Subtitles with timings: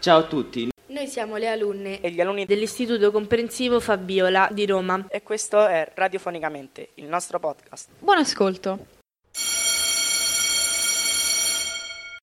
[0.00, 5.06] Ciao a tutti, Noi siamo le alunne e gli alunni dell'Istituto Comprensivo Fabiola di Roma.
[5.08, 7.90] e questo è Radiofonicamente, il nostro podcast.
[7.98, 8.86] Buon ascolto.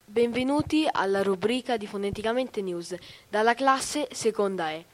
[0.04, 2.95] Benvenuti alla rubrica di Foneticamente News
[3.29, 4.86] dalla classe seconda E.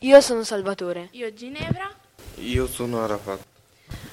[0.00, 1.08] Io sono Salvatore.
[1.12, 1.90] Io Ginevra.
[2.36, 3.40] Io sono Arafat.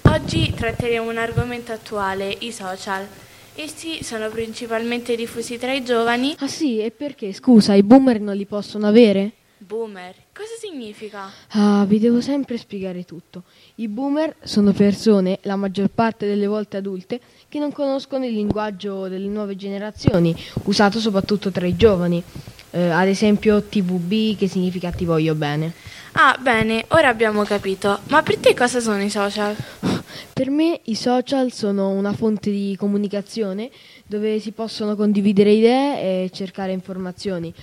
[0.04, 3.08] Oggi tratteremo un argomento attuale, i social.
[3.56, 6.36] Essi sono principalmente diffusi tra i giovani.
[6.40, 7.34] Ah sì, e perché?
[7.34, 9.32] Scusa, i boomer non li possono avere?
[9.64, 11.30] Boomer, cosa significa?
[11.50, 13.44] Ah, vi devo sempre spiegare tutto.
[13.76, 19.08] I boomer sono persone, la maggior parte delle volte adulte, che non conoscono il linguaggio
[19.08, 22.24] delle nuove generazioni, usato soprattutto tra i giovani.
[22.72, 25.72] Eh, ad esempio TVB, che significa ti voglio bene.
[26.14, 28.00] Ah, bene, ora abbiamo capito.
[28.08, 29.56] Ma per te cosa sono i social?
[30.34, 33.70] Per me i social sono una fonte di comunicazione
[34.08, 37.54] dove si possono condividere idee e cercare informazioni.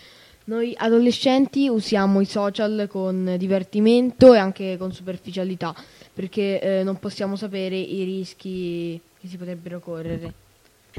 [0.49, 5.75] Noi adolescenti usiamo i social con divertimento e anche con superficialità
[6.15, 10.33] perché eh, non possiamo sapere i rischi che si potrebbero correre.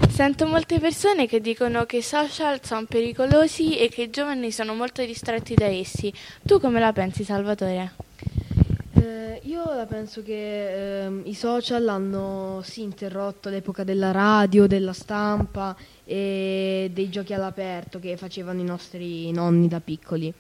[0.08, 4.76] Sento molte persone che dicono che i social sono pericolosi e che i giovani sono
[4.76, 6.14] molto distratti da essi.
[6.44, 7.94] Tu come la pensi, Salvatore?
[9.02, 14.94] Eh, io la penso che ehm, i social hanno sì interrotto l'epoca della radio, della
[14.94, 15.76] stampa
[16.10, 20.34] e dei giochi all'aperto che facevano i nostri nonni da piccoli.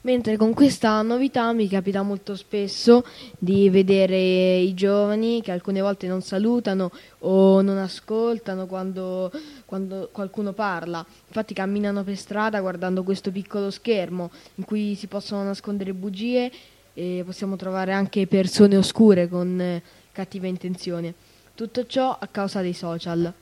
[0.00, 3.04] Mentre con questa novità mi capita molto spesso
[3.38, 9.30] di vedere i giovani che alcune volte non salutano o non ascoltano quando,
[9.64, 11.06] quando qualcuno parla.
[11.28, 16.50] Infatti camminano per strada guardando questo piccolo schermo in cui si possono nascondere bugie
[16.94, 21.14] e possiamo trovare anche persone oscure con cattive intenzioni.
[21.54, 23.32] Tutto ciò a causa dei social.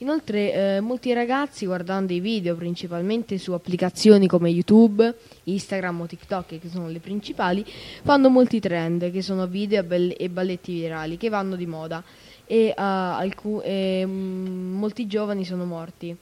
[0.00, 5.12] Inoltre eh, molti ragazzi guardando i video principalmente su applicazioni come YouTube,
[5.44, 7.64] Instagram o TikTok che sono le principali,
[8.02, 12.00] fanno molti trend che sono video e, balletti virali che vanno di moda
[12.46, 16.16] e, uh, alcu- e mm, molti giovani sono morti.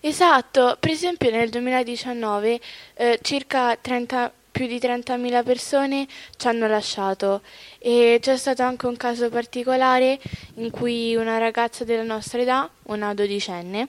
[0.00, 2.60] Esatto, per esempio nel 2019
[2.94, 6.06] eh, circa 30 più di 30.000 persone
[6.38, 7.42] ci hanno lasciato
[7.78, 10.18] e c'è stato anche un caso particolare
[10.54, 13.88] in cui una ragazza della nostra età, una dodicenne,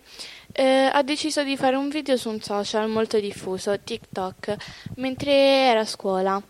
[0.52, 4.56] eh, ha deciso di fare un video su un social molto diffuso, TikTok,
[4.96, 6.42] mentre era a scuola.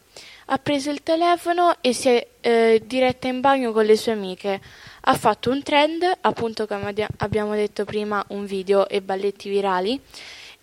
[0.49, 4.59] Ha preso il telefono e si è eh, diretta in bagno con le sue amiche.
[5.01, 10.01] Ha fatto un trend, appunto come abbiamo detto prima, un video e balletti virali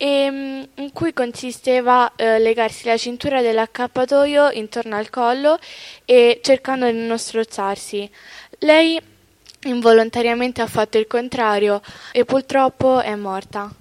[0.05, 5.59] e, mm, in cui consisteva eh, legarsi la cintura dell'accappatoio intorno al collo
[6.05, 8.11] e cercando di non strozzarsi.
[8.59, 9.01] Lei
[9.63, 11.81] involontariamente ha fatto il contrario
[12.13, 13.73] e purtroppo è morta.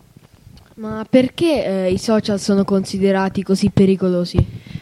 [0.75, 4.38] Ma perché eh, i social sono considerati così pericolosi?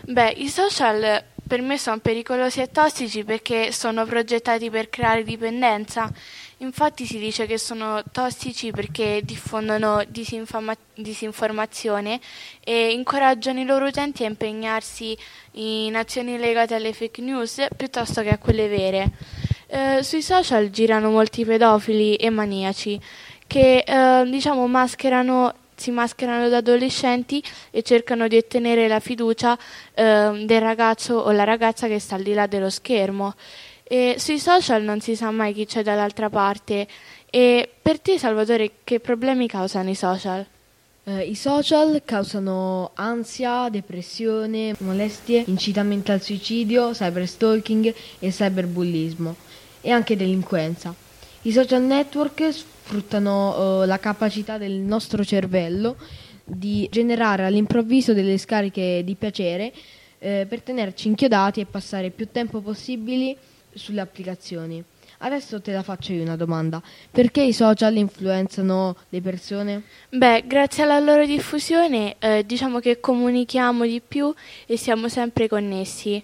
[0.06, 6.09] Beh, i social per me sono pericolosi e tossici perché sono progettati per creare dipendenza.
[6.62, 12.20] Infatti si dice che sono tossici perché diffondono disinforma- disinformazione
[12.64, 15.18] e incoraggiano i loro utenti a impegnarsi
[15.54, 19.10] in azioni legate alle fake news piuttosto che a quelle vere.
[19.66, 23.00] Eh, sui social girano molti pedofili e maniaci
[23.48, 29.58] che eh, diciamo mascherano si mascherano da adolescenti e cercano di ottenere la fiducia
[29.96, 33.34] eh, del ragazzo o la ragazza che sta al di là dello schermo.
[33.94, 36.88] E sui social non si sa mai chi c'è dall'altra parte.
[37.29, 40.46] E per te, Salvatore, che problemi causano i social?
[41.03, 49.35] Eh, I social causano ansia, depressione, molestie, incitamento al suicidio, cyberstalking e cyberbullismo
[49.81, 50.96] e anche delinquenza.
[51.41, 55.97] I social network sfruttano eh, la capacità del nostro cervello
[56.46, 59.74] di generare all'improvviso delle scariche di piacere
[60.19, 63.36] eh, per tenerci inchiodati e passare più tempo possibile
[63.73, 64.83] sulle applicazioni.
[65.23, 66.81] Adesso te la faccio io una domanda.
[67.12, 69.83] Perché i social influenzano le persone?
[70.09, 74.33] Beh, grazie alla loro diffusione eh, diciamo che comunichiamo di più
[74.65, 76.23] e siamo sempre connessi.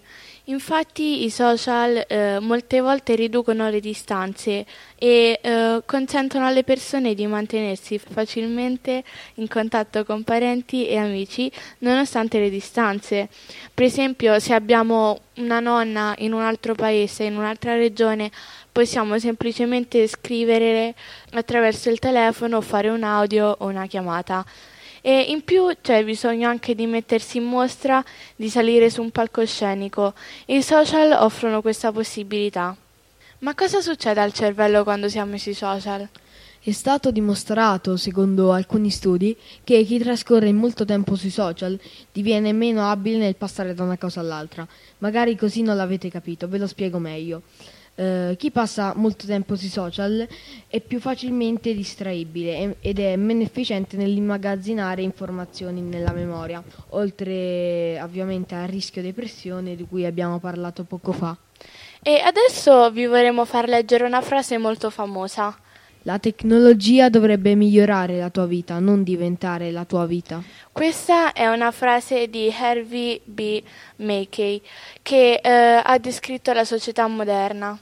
[0.49, 4.65] Infatti i social eh, molte volte riducono le distanze
[4.97, 9.03] e eh, consentono alle persone di mantenersi facilmente
[9.35, 13.27] in contatto con parenti e amici nonostante le distanze.
[13.73, 18.31] Per esempio, se abbiamo una nonna in un altro paese, in un'altra regione,
[18.71, 20.95] possiamo semplicemente scrivere
[21.31, 24.45] attraverso il telefono, fare un audio o una chiamata.
[25.07, 28.03] E in più c'è bisogno anche di mettersi in mostra,
[28.35, 30.13] di salire su un palcoscenico.
[30.47, 32.75] I social offrono questa possibilità.
[33.39, 36.05] Ma cosa succede al cervello quando siamo sui social?
[36.59, 39.33] È stato dimostrato, secondo alcuni studi,
[39.63, 41.79] che chi trascorre molto tempo sui social
[42.11, 44.67] diviene meno abile nel passare da una cosa all'altra.
[44.97, 47.43] Magari così non l'avete capito, ve lo spiego meglio.
[47.97, 50.27] Uh, chi passa molto tempo sui social
[50.67, 58.67] è più facilmente distraibile ed è meno efficiente nell'immagazzinare informazioni nella memoria, oltre ovviamente al
[58.67, 61.35] rischio depressione di cui abbiamo parlato poco fa.
[62.03, 65.57] E adesso vi vorremmo far leggere una frase molto famosa.
[66.03, 70.41] La tecnologia dovrebbe migliorare la tua vita, non diventare la tua vita.
[70.71, 73.61] Questa è una frase di Harvey B.
[73.97, 74.61] Mackey
[75.01, 77.77] che eh, ha descritto la società moderna.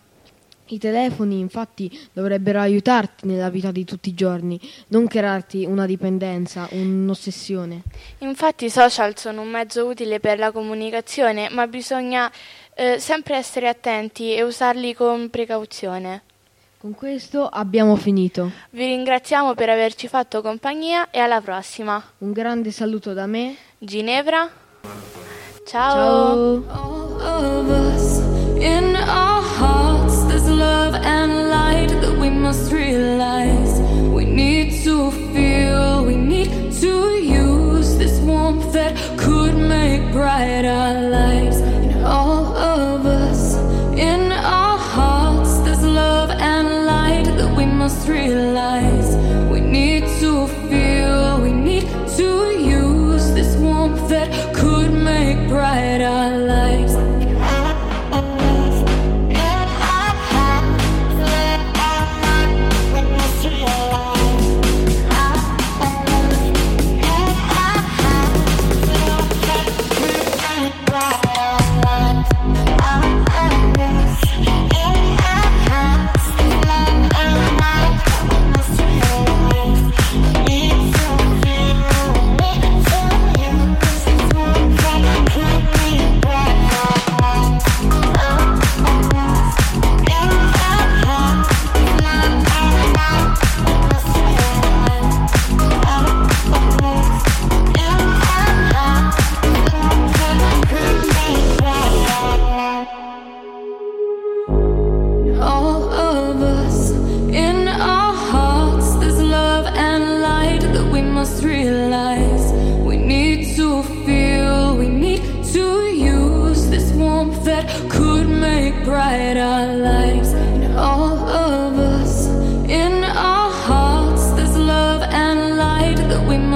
[0.68, 6.68] I telefoni infatti dovrebbero aiutarti nella vita di tutti i giorni, non crearti una dipendenza,
[6.72, 7.84] un'ossessione.
[8.20, 12.32] Infatti i social sono un mezzo utile per la comunicazione, ma bisogna
[12.74, 16.24] eh, sempre essere attenti e usarli con precauzione.
[16.78, 18.52] Con questo abbiamo finito.
[18.72, 22.04] Vi ringraziamo per averci fatto compagnia e alla prossima.
[22.20, 24.48] Un grande saluto da me, Ginevra.
[25.66, 26.64] Ciao.
[26.64, 27.84] Ciao.
[32.46, 33.80] Must realize.
[34.18, 41.10] We need to feel, we need to use this warmth that could make bright our
[41.10, 41.58] lives.
[41.58, 43.56] In all of us,
[43.98, 48.75] in our hearts, there's love and light that we must realize.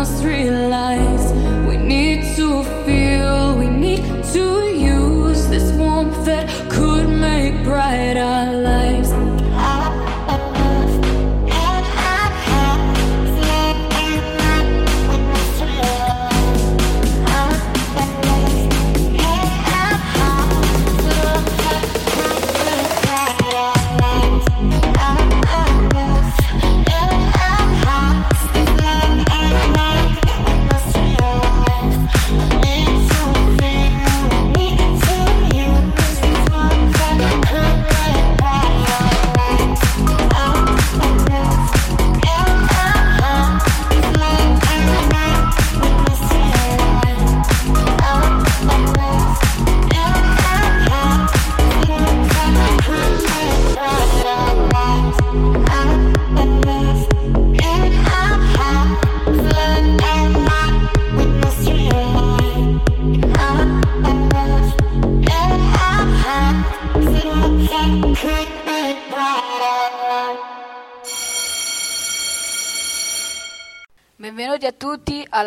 [0.10, 0.39] Benvenuti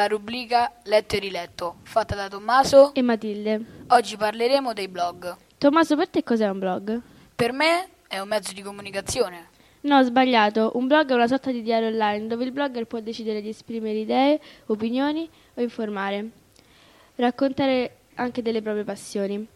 [0.03, 3.65] alla rubrica Letto e riletto, fatta da Tommaso e Matilde.
[3.89, 5.37] Oggi parleremo dei blog.
[5.59, 7.01] Tommaso, per te cos'è un blog?
[7.37, 9.51] Per me è un mezzo di comunicazione.
[9.83, 10.73] No, ho sbagliato.
[10.75, 13.99] Un blog è una sorta di diario online dove il blogger può decidere di esprimere
[13.99, 16.31] idee, opinioni o informare.
[17.15, 19.47] Raccontare anche delle proprie passioni.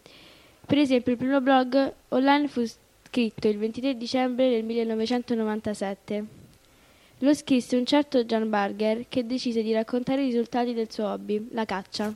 [0.65, 2.63] Per esempio, il primo blog online fu
[3.03, 6.25] scritto il 23 dicembre del 1997.
[7.21, 11.47] Lo scrisse un certo Jan Barger che decise di raccontare i risultati del suo hobby,
[11.51, 12.13] la caccia.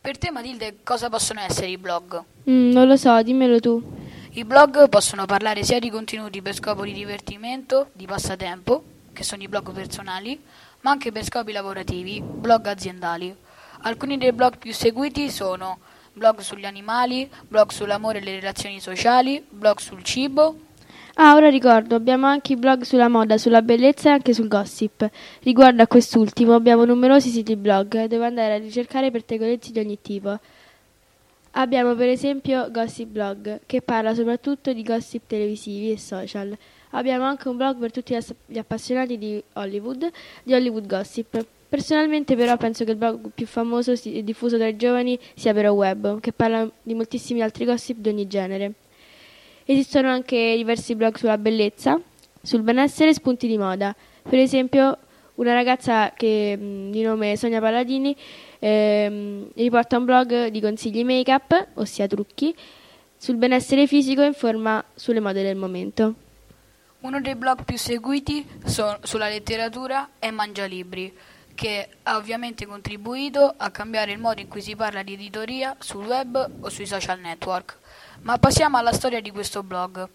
[0.00, 2.22] Per te, Matilde, cosa possono essere i blog?
[2.48, 3.82] Mm, non lo so, dimmelo tu.
[4.30, 8.82] I blog possono parlare sia di contenuti per scopo di divertimento, di passatempo,
[9.12, 10.40] che sono i blog personali,
[10.80, 13.36] ma anche per scopi lavorativi, blog aziendali.
[13.82, 15.80] Alcuni dei blog più seguiti sono
[16.14, 20.56] blog sugli animali, blog sull'amore e le relazioni sociali, blog sul cibo.
[21.16, 25.08] Ah, ora ricordo, abbiamo anche i blog sulla moda, sulla bellezza e anche sul gossip.
[25.42, 30.38] Riguardo a quest'ultimo abbiamo numerosi siti blog dove andare a ricercare pettegolezzi di ogni tipo.
[31.50, 36.56] Abbiamo per esempio Gossip Blog, che parla soprattutto di gossip televisivi e social.
[36.92, 38.16] Abbiamo anche un blog per tutti
[38.46, 40.10] gli appassionati di Hollywood,
[40.42, 41.44] di Hollywood Gossip.
[41.68, 45.72] Personalmente però penso che il blog più famoso e diffuso tra i giovani sia Vero
[45.72, 48.72] Web, che parla di moltissimi altri gossip di ogni genere.
[49.64, 52.00] Esistono anche diversi blog sulla bellezza,
[52.42, 53.94] sul benessere e spunti di moda.
[54.22, 54.98] Per esempio,
[55.34, 58.14] una ragazza che, di nome Sonia Palladini
[58.58, 62.54] ehm, riporta un blog di consigli make-up, ossia trucchi,
[63.16, 66.14] sul benessere fisico e informa sulle mode del momento.
[67.00, 71.12] Uno dei blog più seguiti so, sulla letteratura è Mangialibri,
[71.54, 76.06] che ha ovviamente contribuito a cambiare il modo in cui si parla di editoria sul
[76.06, 77.78] web o sui social network.
[78.22, 80.08] Ma passiamo alla storia di questo blog.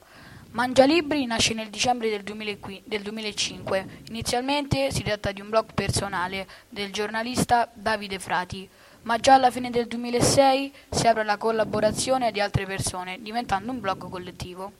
[0.51, 3.85] Mangialibri nasce nel dicembre del, 2005.
[4.07, 8.67] Inizialmente si tratta di un blog personale del giornalista Davide Frati,
[9.01, 13.81] ma già alla fine del 2006 si apre la collaborazione di altre persone, diventando un
[13.81, 14.71] blog collettivo.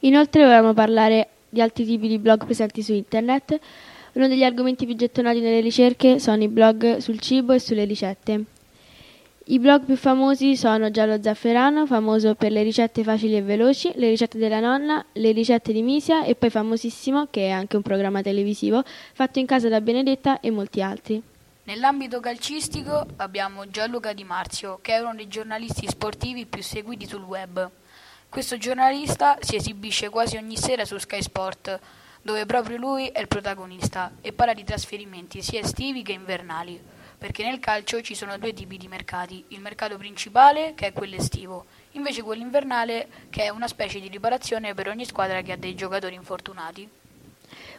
[0.00, 3.58] Inoltre volevamo parlare di altri tipi di blog presenti su internet.
[4.12, 8.44] Uno degli argomenti più gettonati nelle ricerche sono i blog sul cibo e sulle ricette.
[9.50, 14.08] I blog più famosi sono Giallo Zafferano, famoso per le ricette facili e veloci, le
[14.08, 18.22] ricette della nonna, le ricette di Misia e poi famosissimo, che è anche un programma
[18.22, 21.20] televisivo, fatto in casa da Benedetta e molti altri.
[21.64, 27.24] Nell'ambito calcistico abbiamo Gianluca Di Marzio, che è uno dei giornalisti sportivi più seguiti sul
[27.24, 27.68] web.
[28.28, 31.76] Questo giornalista si esibisce quasi ogni sera su Sky Sport,
[32.22, 36.80] dove proprio lui è il protagonista, e parla di trasferimenti sia estivi che invernali
[37.20, 41.16] perché nel calcio ci sono due tipi di mercati, il mercato principale che è quello
[41.16, 45.56] estivo, invece quello invernale che è una specie di riparazione per ogni squadra che ha
[45.58, 46.88] dei giocatori infortunati.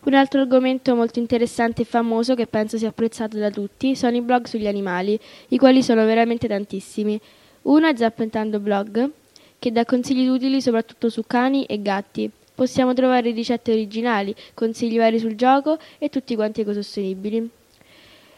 [0.04, 4.22] Un altro argomento molto interessante e famoso che penso sia apprezzato da tutti sono i
[4.22, 7.20] blog sugli animali, i quali sono veramente tantissimi.
[7.64, 9.10] Uno è Zappentando Blog,
[9.58, 12.30] che dà consigli utili soprattutto su cani e gatti.
[12.54, 17.60] Possiamo trovare ricette originali, consigli vari sul gioco e tutti quanti ecosostenibili.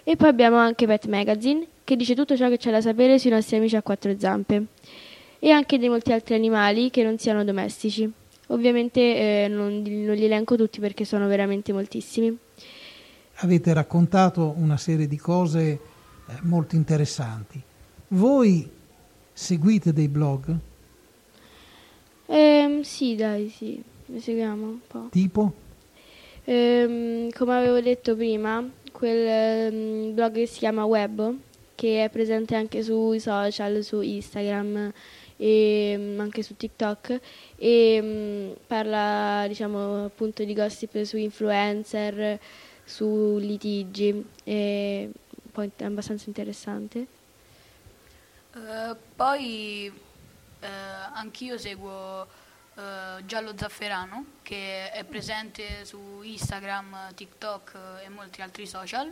[0.04, 3.30] E poi abbiamo anche Pet Magazine, che dice tutto ciò che c'è da sapere sui
[3.30, 4.66] nostri amici a quattro zampe.
[5.40, 8.12] E anche di molti altri animali che non siano domestici.
[8.48, 12.38] Ovviamente eh, non, non li elenco tutti perché sono veramente moltissimi.
[13.38, 15.80] Avete raccontato una serie di cose eh,
[16.42, 17.62] molto interessanti.
[18.10, 18.70] Voi
[19.34, 20.56] seguite dei blog?
[22.26, 25.08] Eh, sì, dai, sì, ne seguiamo un po'.
[25.12, 25.54] Tipo?
[26.44, 28.64] Eh, come avevo detto prima,
[28.94, 31.36] quel um, blog che si chiama Web,
[31.76, 34.94] che è presente anche sui social, su Instagram
[35.36, 37.20] e um, anche su TikTok
[37.58, 42.40] e um, parla diciamo appunto di gossip su influencer,
[42.86, 45.10] su litigi e
[45.52, 47.08] poi è abbastanza interessante.
[48.54, 49.92] Uh, poi
[50.62, 50.66] uh,
[51.16, 52.28] anch'io seguo
[52.76, 59.12] uh, Giallo Zafferano che è presente su Instagram, TikTok e molti altri social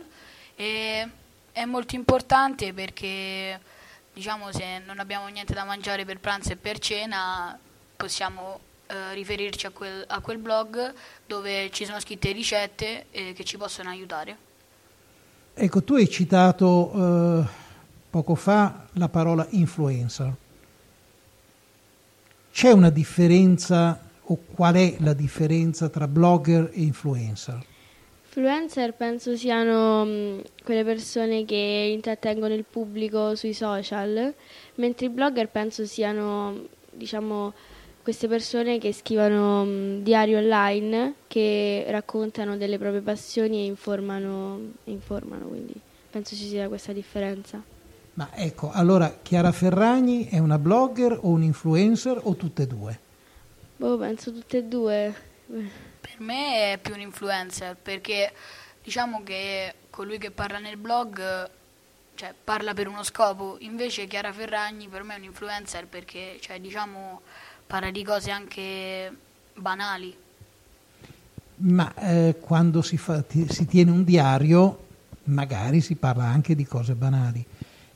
[0.54, 1.08] e
[1.52, 3.60] è molto importante perché
[4.12, 7.58] diciamo se non abbiamo niente da mangiare per pranzo e per cena
[7.96, 10.92] possiamo uh, riferirci a quel, a quel, blog
[11.26, 14.50] dove ci sono scritte ricette eh, che ci possono aiutare.
[15.54, 17.46] Ecco, tu hai citato uh,
[18.08, 20.34] poco fa la parola influencer.
[22.52, 27.64] C'è una differenza o qual è la differenza tra blogger e influencer?
[28.26, 34.34] Influencer penso siano mh, quelle persone che intrattengono il pubblico sui social,
[34.74, 37.54] mentre i blogger penso siano, diciamo,
[38.02, 45.46] queste persone che scrivono mh, diari online, che raccontano delle proprie passioni e informano, informano,
[45.46, 45.74] quindi
[46.10, 47.71] penso ci sia questa differenza.
[48.14, 53.00] Ma ecco, allora Chiara Ferragni è una blogger o un influencer o tutte e due?
[53.76, 55.14] Boh, penso tutte e due.
[55.46, 58.32] Per me è più un influencer perché
[58.82, 61.50] diciamo che colui che parla nel blog
[62.14, 66.60] cioè, parla per uno scopo, invece Chiara Ferragni per me è un influencer perché cioè,
[66.60, 67.22] diciamo,
[67.66, 69.10] parla di cose anche
[69.54, 70.14] banali.
[71.56, 74.86] Ma eh, quando si, fa, ti, si tiene un diario
[75.24, 77.44] magari si parla anche di cose banali.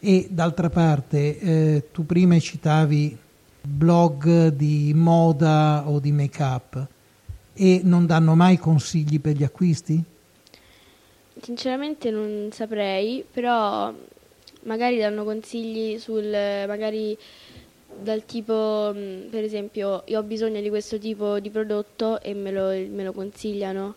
[0.06, 3.18] E d'altra parte, eh, tu prima citavi
[3.60, 6.86] blog di moda o di make-up
[7.52, 10.04] e non danno mai consigli per gli acquisti?
[11.42, 13.92] sinceramente non saprei, però
[14.62, 17.16] magari danno consigli sul magari
[17.98, 22.50] dal tipo, mh, per esempio, io ho bisogno di questo tipo di prodotto e me
[22.50, 23.94] lo, me lo consigliano,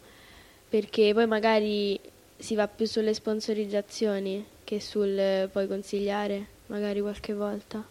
[0.67, 1.99] perché poi magari
[2.37, 7.83] si va più sulle sponsorizzazioni che sul eh, poi consigliare, magari qualche volta.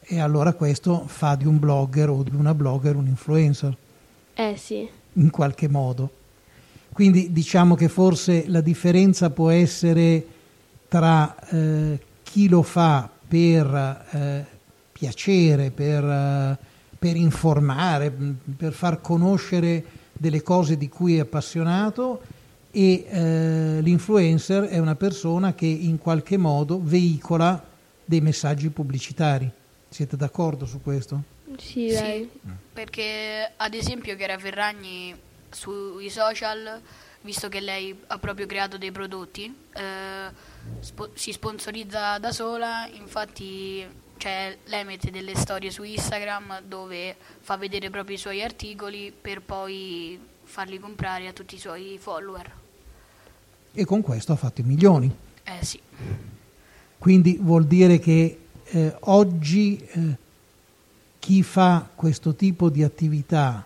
[0.00, 3.76] E allora questo fa di un blogger o di una blogger un influencer,
[4.34, 6.10] Eh sì, in qualche modo.
[6.92, 10.26] Quindi diciamo che forse la differenza può essere
[10.88, 14.44] tra eh, chi lo fa per eh,
[14.90, 16.58] piacere, per, eh,
[16.98, 18.12] per informare,
[18.56, 22.20] per far conoscere delle cose di cui è appassionato
[22.76, 27.64] e eh, l'influencer è una persona che in qualche modo veicola
[28.04, 29.50] dei messaggi pubblicitari.
[29.88, 31.22] Siete d'accordo su questo?
[31.56, 32.28] sì, Sì,
[32.74, 35.16] perché ad esempio Chiara Ferragni
[35.48, 36.78] sui social,
[37.22, 40.28] visto che lei ha proprio creato dei prodotti, eh,
[40.80, 43.86] spo- si sponsorizza da sola, infatti
[44.18, 49.40] cioè, lei mette delle storie su Instagram dove fa vedere proprio i suoi articoli per
[49.40, 52.64] poi farli comprare a tutti i suoi follower.
[53.78, 55.14] E con questo ha fatto i milioni.
[55.44, 55.80] Eh sì,
[56.98, 60.16] Quindi vuol dire che eh, oggi eh,
[61.18, 63.64] chi fa questo tipo di attività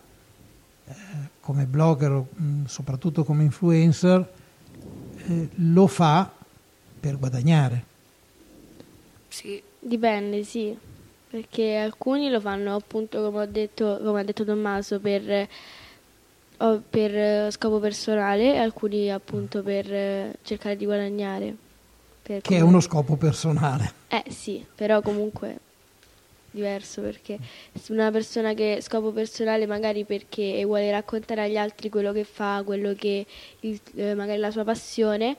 [0.87, 0.93] eh,
[1.40, 4.33] come blogger, mh, soprattutto come influencer,
[5.26, 6.31] eh, lo fa
[7.00, 7.85] per guadagnare.
[9.29, 10.76] sì, Dipende, sì,
[11.31, 15.49] perché alcuni lo fanno appunto come, ho detto, come ha detto Tommaso per, eh,
[15.80, 15.80] o-
[16.88, 21.57] per eh, scopo personale e alcuni appunto per eh, cercare di guadagnare.
[22.23, 23.93] Per Che è come- uno scopo personale.
[24.09, 25.59] Eh sì, però comunque
[26.52, 27.38] diverso perché
[27.90, 32.93] una persona che scopo personale magari perché vuole raccontare agli altri quello che fa, quello
[32.95, 33.25] che
[33.61, 35.37] il- eh, magari la sua passione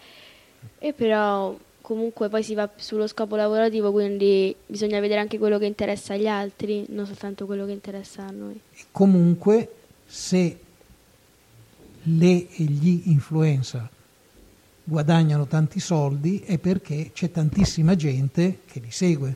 [0.79, 5.65] e però comunque poi si va sullo scopo lavorativo, quindi bisogna vedere anche quello che
[5.65, 8.59] interessa agli altri, non soltanto quello che interessa a noi.
[8.73, 9.69] E comunque
[10.05, 10.57] se
[12.03, 13.89] le e gli influencer
[14.83, 19.35] guadagnano tanti soldi è perché c'è tantissima gente che li segue.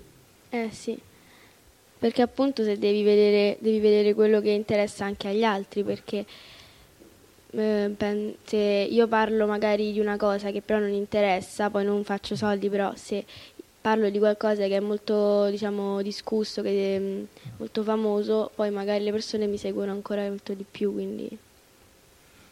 [0.50, 0.98] Eh sì,
[1.98, 6.26] perché appunto se devi vedere, devi vedere quello che interessa anche agli altri, perché
[7.52, 12.36] eh, se io parlo magari di una cosa che però non interessa, poi non faccio
[12.36, 13.24] soldi, però se
[13.80, 17.24] parlo di qualcosa che è molto diciamo discusso, che è mm,
[17.58, 21.38] molto famoso, poi magari le persone mi seguono ancora molto di più, quindi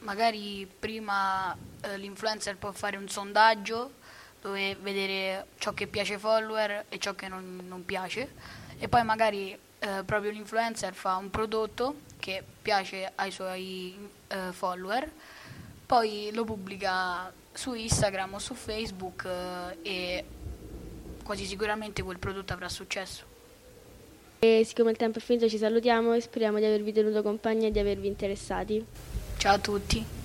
[0.03, 4.01] magari prima eh, l'influencer può fare un sondaggio
[4.41, 8.33] dove vedere ciò che piace ai follower e ciò che non, non piace
[8.77, 15.11] e poi magari eh, proprio l'influencer fa un prodotto che piace ai suoi eh, follower,
[15.85, 20.25] poi lo pubblica su Instagram o su Facebook eh, e
[21.23, 23.25] quasi sicuramente quel prodotto avrà successo.
[24.39, 27.71] e siccome il tempo è finito ci salutiamo e speriamo di avervi tenuto compagnia e
[27.71, 28.85] di avervi interessati.
[29.43, 30.22] Ciao a tutti!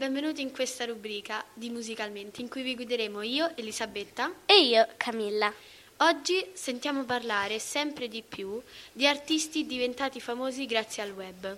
[0.00, 4.32] Benvenuti in questa rubrica di Musicalmente in cui vi guideremo io, Elisabetta.
[4.46, 5.52] E io, Camilla.
[5.98, 11.54] Oggi sentiamo parlare sempre di più di artisti diventati famosi grazie al web.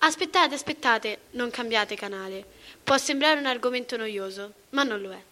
[0.00, 2.44] Aspettate, aspettate, non cambiate canale.
[2.84, 5.29] Può sembrare un argomento noioso, ma non lo è.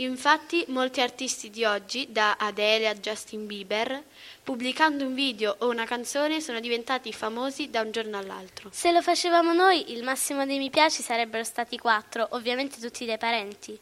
[0.00, 4.00] Infatti, molti artisti di oggi, da Adele a Justin Bieber,
[4.44, 8.70] pubblicando un video o una canzone, sono diventati famosi da un giorno all'altro.
[8.72, 13.18] Se lo facevamo noi, il massimo dei mi piaci sarebbero stati quattro, ovviamente tutti dei
[13.18, 13.76] parenti.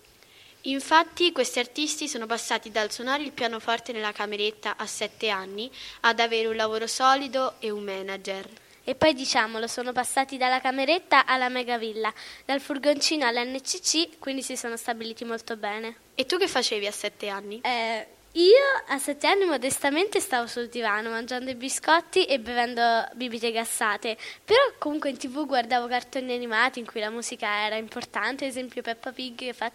[0.62, 6.18] Infatti, questi artisti sono passati dal suonare il pianoforte nella cameretta a sette anni ad
[6.18, 8.48] avere un lavoro solido e un manager.
[8.88, 14.76] E poi diciamolo, sono passati dalla cameretta alla megavilla, dal furgoncino all'NCC, quindi si sono
[14.76, 15.96] stabiliti molto bene.
[16.14, 17.60] E tu che facevi a sette anni?
[17.62, 23.50] Eh, io a sette anni modestamente stavo sul divano mangiando i biscotti e bevendo bibite
[23.50, 28.50] gassate, però comunque in tv guardavo cartoni animati in cui la musica era importante, ad
[28.50, 29.68] esempio Peppa Pig che fa...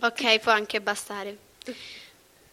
[0.00, 1.38] Ok, può anche bastare.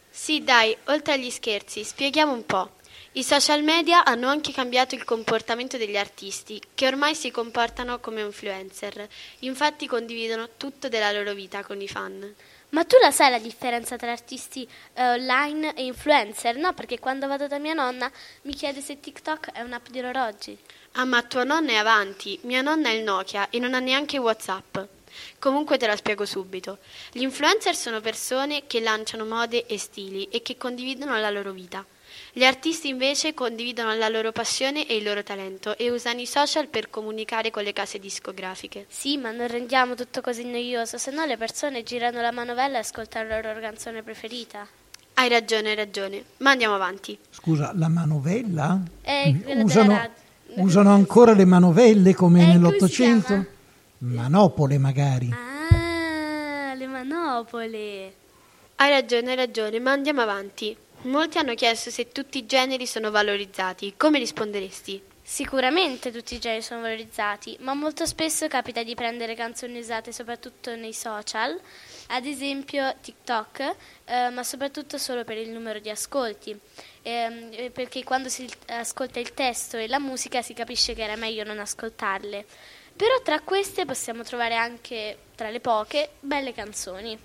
[0.09, 2.71] Sì, dai, oltre agli scherzi, spieghiamo un po'.
[3.17, 8.21] I social media hanno anche cambiato il comportamento degli artisti, che ormai si comportano come
[8.21, 9.07] influencer,
[9.39, 12.31] infatti condividono tutto della loro vita con i fan.
[12.69, 16.57] Ma tu la sai la differenza tra artisti eh, online e influencer?
[16.57, 18.07] No, perché quando vado da mia nonna
[18.43, 20.55] mi chiede se TikTok è un'app di orologi.
[20.91, 22.37] Ah, ma tua nonna è avanti.
[22.43, 24.77] Mia nonna è il Nokia e non ha neanche WhatsApp.
[25.39, 26.77] Comunque te la spiego subito.
[27.11, 31.83] Gli influencer sono persone che lanciano mode e stili e che condividono la loro vita.
[32.37, 36.67] Gli artisti invece condividono la loro passione e il loro talento e usano i social
[36.67, 38.85] per comunicare con le case discografiche.
[38.89, 42.81] Sì, ma non rendiamo tutto così noioso, se no le persone girano la manovella e
[42.81, 44.67] ascoltano la loro canzone preferita.
[45.15, 46.25] Hai ragione, hai ragione.
[46.37, 47.17] Ma andiamo avanti.
[47.31, 48.81] Scusa, la manovella?
[49.01, 50.63] Quella usano, della radio.
[50.63, 53.45] usano ancora le manovelle come Eh, nell'Ottocento?
[53.97, 55.31] Manopole magari.
[55.33, 58.13] Ah, le manopole.
[58.75, 60.77] Hai ragione, hai ragione, ma andiamo avanti.
[61.01, 63.93] Molti hanno chiesto se tutti i generi sono valorizzati.
[63.95, 65.01] Come risponderesti?
[65.21, 70.75] Sicuramente tutti i generi sono valorizzati, ma molto spesso capita di prendere canzoni usate soprattutto
[70.75, 71.59] nei social,
[72.07, 76.57] ad esempio TikTok, eh, ma soprattutto solo per il numero di ascolti,
[77.01, 81.43] eh, perché quando si ascolta il testo e la musica si capisce che era meglio
[81.43, 82.45] non ascoltarle.
[82.95, 87.19] Però tra queste possiamo trovare anche, tra le poche, belle canzoni.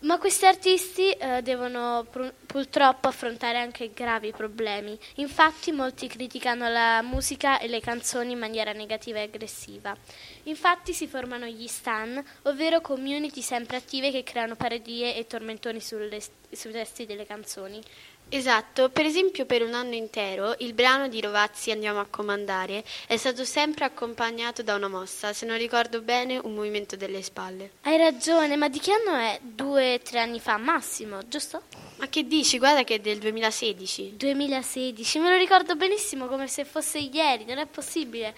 [0.00, 4.96] Ma questi artisti eh, devono pur- purtroppo affrontare anche gravi problemi.
[5.16, 9.96] Infatti molti criticano la musica e le canzoni in maniera negativa e aggressiva.
[10.44, 16.22] Infatti si formano gli stan, ovvero community sempre attive che creano parodie e tormentoni sulle-
[16.50, 17.82] sui testi delle canzoni.
[18.30, 23.16] Esatto, per esempio per un anno intero il brano di Rovazzi Andiamo a comandare è
[23.16, 27.70] stato sempre accompagnato da una mossa, se non ricordo bene un movimento delle spalle.
[27.82, 29.40] Hai ragione, ma di che anno è?
[29.40, 31.62] Due tre anni fa massimo, giusto?
[31.96, 32.58] Ma che dici?
[32.58, 34.16] Guarda che è del 2016.
[34.18, 38.34] 2016, me lo ricordo benissimo come se fosse ieri, non è possibile.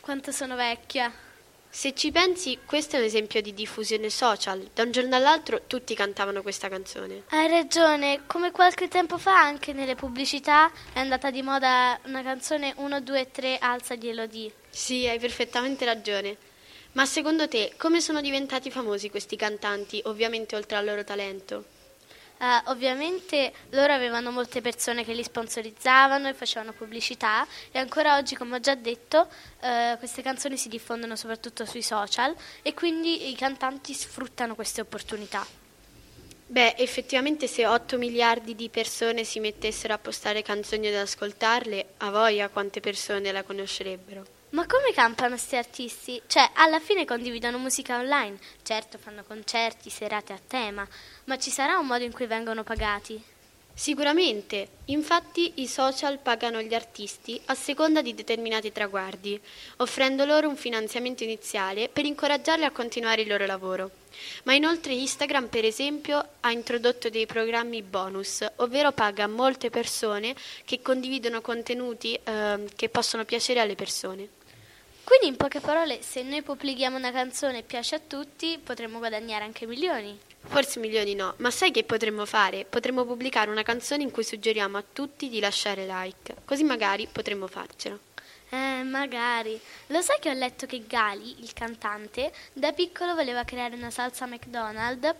[0.00, 1.23] Quanto sono vecchia.
[1.76, 4.70] Se ci pensi, questo è un esempio di diffusione social.
[4.72, 7.24] Da un giorno all'altro tutti cantavano questa canzone.
[7.30, 12.74] Hai ragione, come qualche tempo fa anche nelle pubblicità è andata di moda una canzone
[12.76, 14.52] 1, 2, 3, alza di Elodie.
[14.70, 16.36] Sì, hai perfettamente ragione.
[16.92, 21.64] Ma secondo te come sono diventati famosi questi cantanti, ovviamente oltre al loro talento?
[22.38, 28.34] Eh, ovviamente loro avevano molte persone che li sponsorizzavano e facevano pubblicità e ancora oggi,
[28.34, 29.28] come ho già detto,
[29.60, 35.46] eh, queste canzoni si diffondono soprattutto sui social e quindi i cantanti sfruttano queste opportunità.
[36.46, 42.10] Beh, effettivamente se 8 miliardi di persone si mettessero a postare canzoni ed ascoltarle, a
[42.10, 44.33] voglia quante persone la conoscerebbero.
[44.54, 46.22] Ma come campano questi artisti?
[46.28, 48.38] Cioè, alla fine condividono musica online.
[48.62, 50.86] Certo, fanno concerti, serate a tema,
[51.24, 53.20] ma ci sarà un modo in cui vengono pagati?
[53.74, 59.40] Sicuramente, infatti i social pagano gli artisti a seconda di determinati traguardi,
[59.78, 63.90] offrendo loro un finanziamento iniziale per incoraggiarli a continuare il loro lavoro.
[64.44, 70.80] Ma inoltre Instagram, per esempio, ha introdotto dei programmi bonus, ovvero paga molte persone che
[70.80, 74.42] condividono contenuti ehm, che possono piacere alle persone.
[75.04, 79.44] Quindi, in poche parole, se noi pubblichiamo una canzone e piace a tutti, potremmo guadagnare
[79.44, 80.18] anche milioni.
[80.46, 82.64] Forse milioni no, ma sai che potremmo fare?
[82.64, 87.46] Potremmo pubblicare una canzone in cui suggeriamo a tutti di lasciare like, così magari potremmo
[87.46, 87.98] farcela.
[88.50, 89.60] Eh, magari.
[89.88, 94.26] Lo sai che ho letto che Gali, il cantante, da piccolo voleva creare una salsa
[94.26, 95.14] McDonald's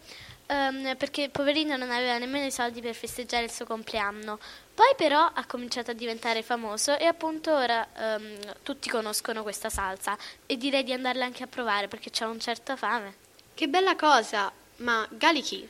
[0.47, 4.39] ehm, perché poverino non aveva nemmeno i soldi per festeggiare il suo compleanno.
[4.75, 10.17] Poi però ha cominciato a diventare famoso e appunto ora ehm, tutti conoscono questa salsa
[10.47, 13.15] e direi di andarla anche a provare perché c'ha un certo fame.
[13.55, 14.53] Che bella cosa!
[14.77, 15.69] Ma Gali chi?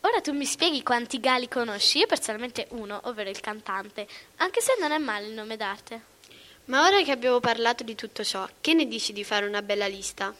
[0.00, 1.98] Ora tu mi spieghi quanti gali conosci?
[1.98, 6.00] Io personalmente uno, ovvero il cantante, anche se non è male il nome d'arte.
[6.66, 9.88] Ma ora che abbiamo parlato di tutto ciò, che ne dici di fare una bella
[9.88, 10.32] lista?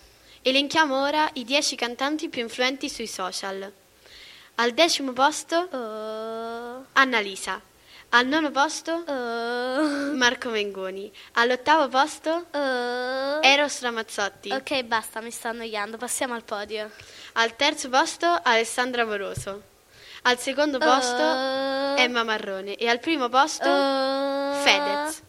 [0.48, 3.68] Elenchiamo ora i 10 cantanti più influenti sui social.
[4.54, 7.61] Al decimo posto Oh, Annalisa.
[8.11, 11.11] Al nono posto oh, Marco Mengoni.
[11.32, 13.40] All'ottavo posto oh.
[13.42, 14.52] Eros Ramazzotti.
[14.52, 16.92] Ok, basta, mi sto annoiando, passiamo al podio.
[17.32, 19.62] Al terzo posto Alessandra Moroso.
[20.22, 21.24] Al secondo posto.
[21.96, 22.76] Emma Marrone.
[22.76, 23.64] E al primo posto.
[24.62, 25.26] Fedez.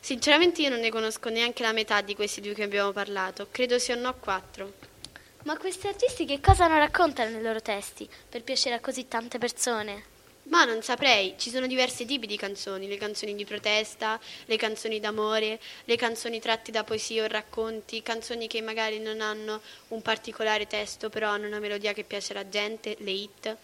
[0.00, 3.48] Sinceramente io non ne conosco neanche la metà di questi due che abbiamo parlato.
[3.50, 4.72] Credo siano a quattro.
[5.44, 9.38] Ma questi artisti che cosa non raccontano nei loro testi per piacere a così tante
[9.38, 10.04] persone?
[10.44, 14.98] Ma non saprei, ci sono diversi tipi di canzoni, le canzoni di protesta, le canzoni
[14.98, 20.66] d'amore, le canzoni tratte da poesie o racconti, canzoni che magari non hanno un particolare
[20.66, 23.56] testo, però hanno una melodia che piace alla gente, le hit.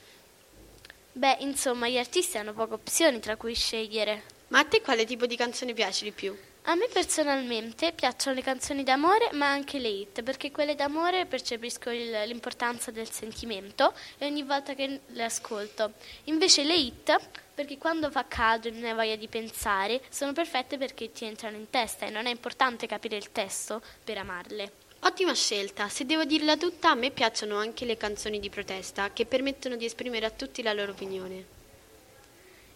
[1.12, 4.34] Beh, insomma, gli artisti hanno poche opzioni tra cui scegliere.
[4.48, 6.36] Ma a te quale tipo di canzone piace di più?
[6.68, 11.90] A me personalmente piacciono le canzoni d'amore, ma anche le hit, perché quelle d'amore percepisco
[11.90, 15.92] il- l'importanza del sentimento e ogni volta che le ascolto.
[16.24, 17.16] Invece le hit,
[17.54, 21.56] perché quando fa caldo e non hai voglia di pensare, sono perfette perché ti entrano
[21.56, 24.72] in testa e non è importante capire il testo per amarle.
[25.00, 29.24] Ottima scelta, se devo dirla tutta, a me piacciono anche le canzoni di protesta che
[29.24, 31.44] permettono di esprimere a tutti la loro opinione.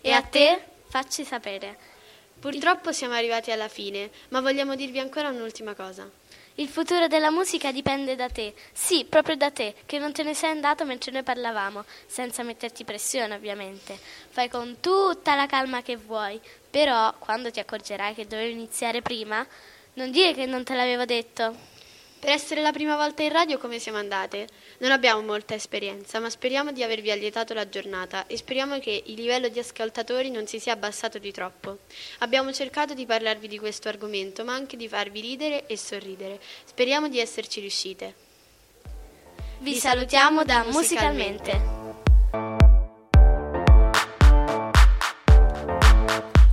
[0.01, 0.65] E a te?
[0.91, 1.77] Facci sapere.
[2.41, 6.11] Purtroppo siamo arrivati alla fine, ma vogliamo dirvi ancora un'ultima cosa.
[6.57, 10.35] Il futuro della musica dipende da te, sì, proprio da te, che non te ne
[10.35, 13.97] sei andato mentre noi parlavamo, senza metterti pressione ovviamente.
[14.31, 19.47] Fai con tutta la calma che vuoi, però quando ti accorgerai che dovevi iniziare prima,
[19.93, 21.55] non dire che non te l'avevo detto.
[22.21, 24.47] Per essere la prima volta in radio come siamo andate?
[24.81, 29.15] Non abbiamo molta esperienza, ma speriamo di avervi allietato la giornata e speriamo che il
[29.15, 31.79] livello di ascoltatori non si sia abbassato di troppo.
[32.19, 36.39] Abbiamo cercato di parlarvi di questo argomento, ma anche di farvi ridere e sorridere.
[36.65, 38.15] Speriamo di esserci riuscite.
[39.61, 41.80] Vi salutiamo da Musicalmente.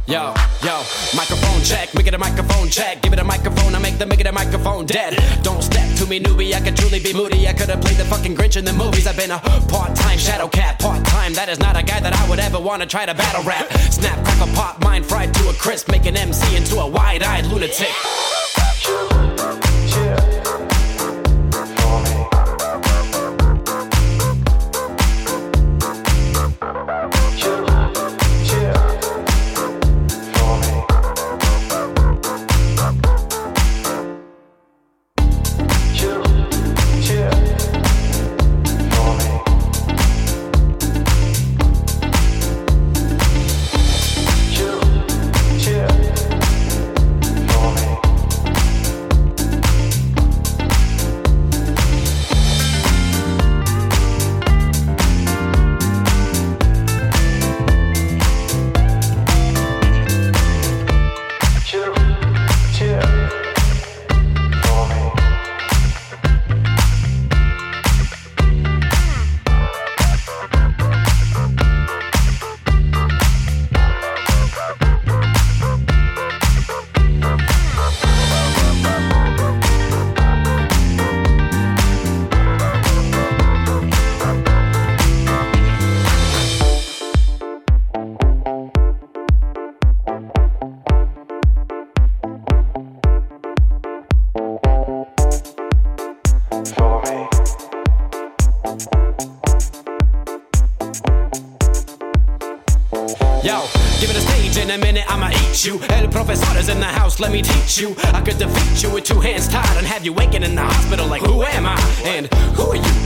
[0.07, 0.77] Yo, yo,
[1.17, 3.01] microphone check, make it a microphone check.
[3.01, 5.21] Give it a microphone, I make the make it a microphone dead.
[5.43, 7.45] Don't step to me, newbie, I could truly be moody.
[7.45, 9.05] I could have played the fucking Grinch in the movies.
[9.05, 11.33] I've been a part time shadow cat, part time.
[11.33, 13.69] That is not a guy that I would ever want to try to battle rap.
[13.91, 17.45] Snap, crackle, pop, mind fried to a crisp, make an MC into a wide eyed
[17.47, 17.91] lunatic.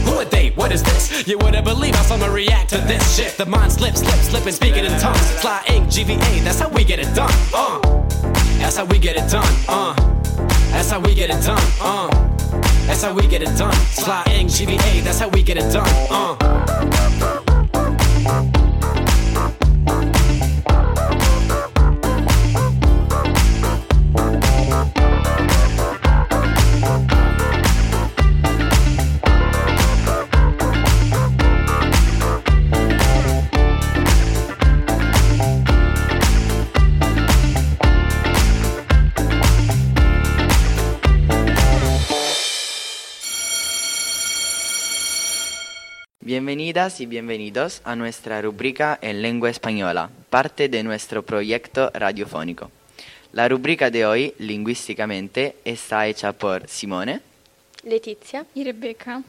[0.06, 0.50] Who are they?
[0.52, 1.28] What is this?
[1.28, 3.38] You wouldn't believe how someone react to this shit.
[3.38, 5.32] The mind slips, slips, slipping, speaking in tongues.
[5.42, 7.32] Fly ink, GVA, that's how we get it done.
[7.54, 7.80] Uh,
[8.60, 9.54] that's how we get it done.
[9.68, 9.94] Uh,
[10.72, 11.62] that's how we get it done.
[11.82, 12.10] Uh,
[12.86, 13.74] that's how we get it done.
[13.74, 15.88] Fly ink, GVA, that's how we get it done.
[16.10, 17.41] Uh.
[46.42, 52.72] Bienvenidas y bienvenidos a nuestra rubrica en lengua española, parte de nuestro proyecto radiofónico.
[53.32, 57.22] La rubrica de hoy, lingüísticamente, está hecha por Simone.
[57.84, 59.22] Letizia y Rebeca.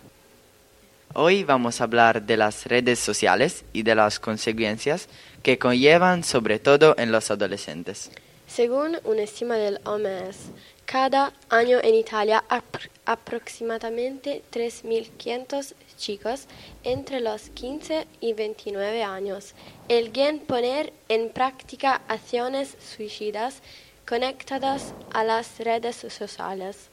[1.12, 5.11] Hoy vamos a hablar de las redes sociales y de las consecuencias
[5.42, 8.11] que conllevan sobre todo en los adolescentes.
[8.46, 10.38] Según una estima del OMS,
[10.87, 16.47] cada año en Italia apr- aproximadamente 3.500 chicos
[16.85, 19.55] entre los 15 y 29 años
[19.88, 23.61] eligen poner en práctica acciones suicidas
[24.07, 26.91] conectadas a las redes sociales,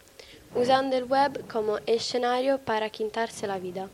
[0.55, 3.89] usando el web como escenario para quitarse la vida.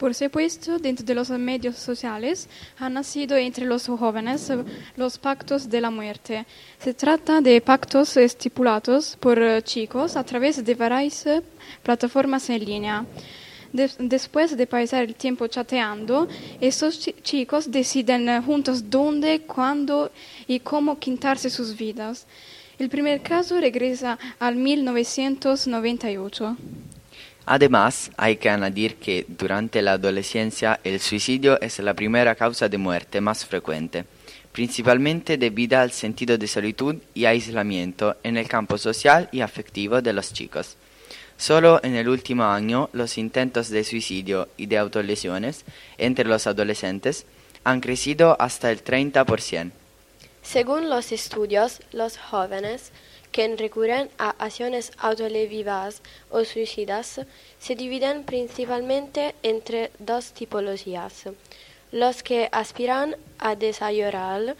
[0.00, 4.64] Por supuesto, dentro de los medios sociales han nacido entre los jóvenes eh,
[4.96, 6.46] los pactos de la muerte.
[6.78, 11.42] Se trata de pactos estipulados por eh, chicos a través de varias eh,
[11.82, 13.04] plataformas en línea.
[13.74, 16.26] Des- después de pasar el tiempo chateando,
[16.62, 20.10] estos chi- chicos deciden juntos dónde, cuándo
[20.48, 22.26] y cómo quitarse sus vidas.
[22.78, 26.56] El primer caso regresa al 1998.
[27.52, 32.78] Además, hay que añadir que durante la adolescencia el suicidio es la primera causa de
[32.78, 34.04] muerte más frecuente,
[34.52, 40.12] principalmente debido al sentido de solitud y aislamiento en el campo social y afectivo de
[40.12, 40.76] los chicos.
[41.36, 45.64] Solo en el último año los intentos de suicidio y de autolesiones
[45.98, 47.26] entre los adolescentes
[47.64, 49.72] han crecido hasta el 30%.
[50.42, 52.92] Según los estudios, los jóvenes
[53.32, 57.20] que recurren a acciones autolesivas o suicidas
[57.58, 61.24] se dividen principalmente entre dos tipologías.
[61.92, 64.56] Los que aspiran a desarrollar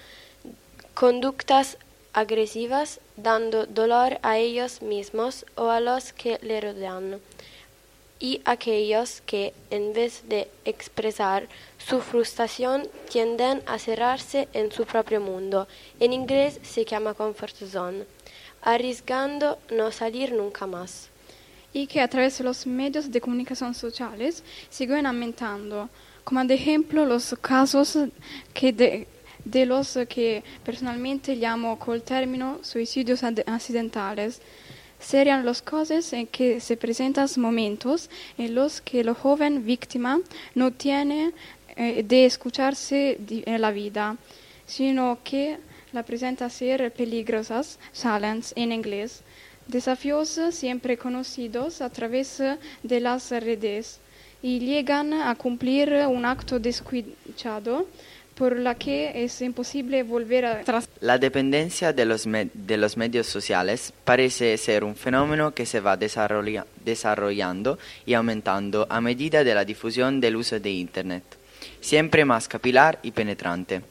[0.95, 1.79] conductas
[2.13, 7.21] agresivas dando dolor a ellos mismos o a los que le rodean
[8.21, 15.21] y aquellos que, en vez de expresar su frustración, tienden a cerrarse en su propio
[15.21, 15.67] mundo.
[15.99, 18.05] En inglés se llama comfort zone,
[18.62, 21.09] arriesgando no salir nunca más.
[21.73, 25.88] y que a través de los medios de comunicación sociales siguen aumentando,
[26.25, 27.96] como de ejemplo los casos
[28.53, 29.07] que de,
[29.44, 34.40] de los que personalmente llamo col término suicidios ad- accidentales.
[34.99, 40.18] Serían los casos en que se presentan momentos en los que la joven víctima
[40.57, 41.33] no tiene
[41.77, 44.16] eh, de escucharse en la vida,
[44.66, 45.57] sino que
[45.92, 49.22] la presenta ser peligrosas, silence en inglés,
[49.66, 52.42] desafíos siempre conocidos a través
[52.83, 54.00] de las redes
[54.42, 57.87] y llegan a cumplir un acto descuidado
[58.35, 60.88] por la que es imposible volver atrás.
[61.00, 62.26] La dependencia de los,
[62.96, 69.44] medios sociales parece ser un fenómeno que se va desarrolla- desarrollando y aumentando a medida
[69.44, 71.24] de la difusión del uso de Internet,
[71.83, 73.83] siempre más capilar y penetrante.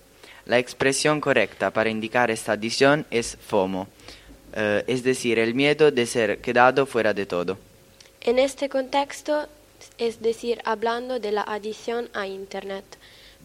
[0.50, 3.88] La expresión correcta para indicar esta adición es FOMO,
[4.56, 7.60] eh, es decir, el miedo de ser quedado fuera de todo.
[8.22, 9.46] En este contexto,
[10.00, 12.84] es decir, hablando de la adicción a Internet,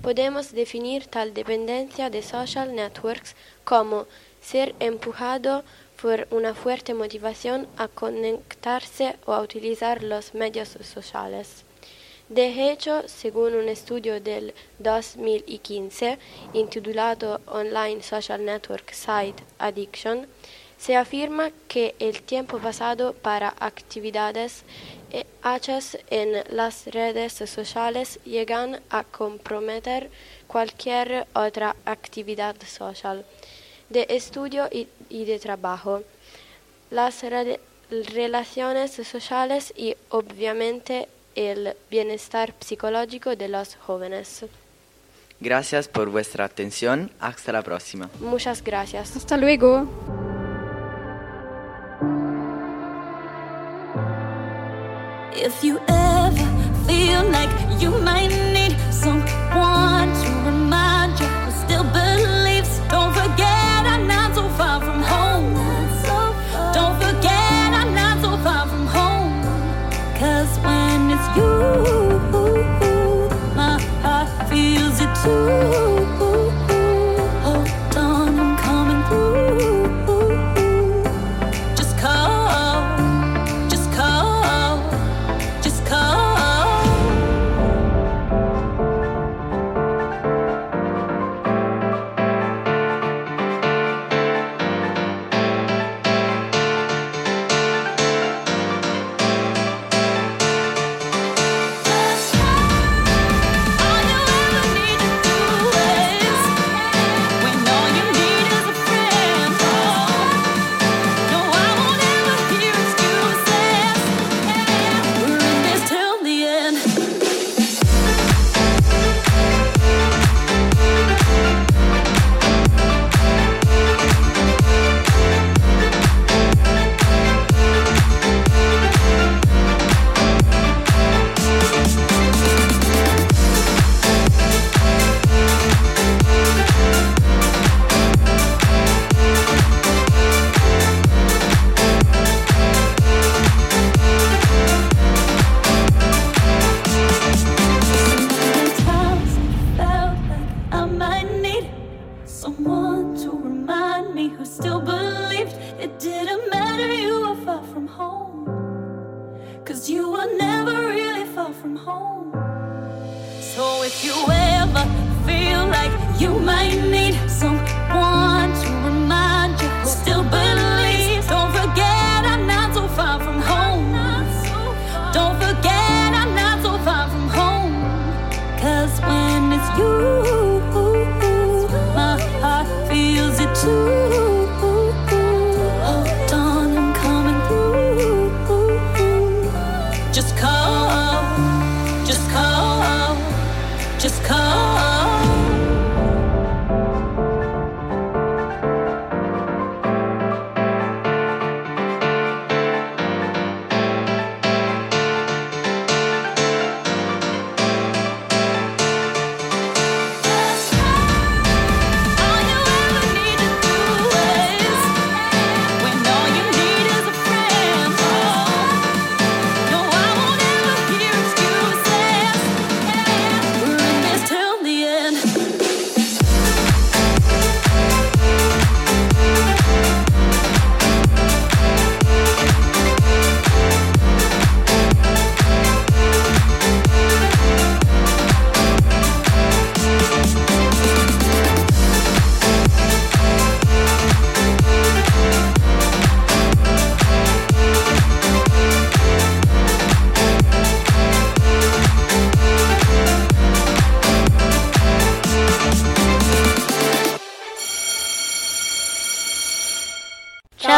[0.00, 4.06] podemos definir tal dependencia de social networks como
[4.40, 5.62] ser empujado
[6.00, 11.63] por una fuerte motivación a conectarse o a utilizar los medios sociales.
[12.28, 16.18] De hecho, según un estudio del 2015
[16.54, 20.26] intitulado Online Social Network Site Addiction,
[20.78, 24.64] se afirma que el tiempo pasado para actividades
[25.12, 30.10] eh, hechas en las redes sociales llegan a comprometer
[30.48, 33.24] cualquier otra actividad social,
[33.90, 36.02] de estudio y, de trabajo,
[36.90, 44.44] las re- relaciones sociales y obviamente el bienestar psicológico de los jóvenes.
[45.40, 47.10] Gracias por vuestra atención.
[47.20, 48.08] Hasta la próxima.
[48.20, 49.16] Muchas gracias.
[49.16, 49.86] Hasta luego.
[55.36, 56.46] If you ever
[56.86, 58.53] feel like you might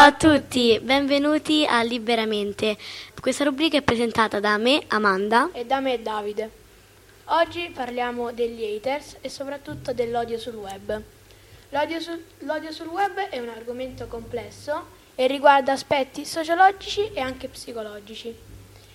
[0.07, 2.77] Ciao a tutti, benvenuti a Liberamente.
[3.21, 5.51] Questa rubrica è presentata da me, Amanda.
[5.51, 6.49] E da me Davide.
[7.25, 11.03] Oggi parliamo degli haters e soprattutto dell'odio sul web.
[11.71, 14.87] L'odio sul, l'odio sul web è un argomento complesso
[15.17, 18.33] e riguarda aspetti sociologici e anche psicologici.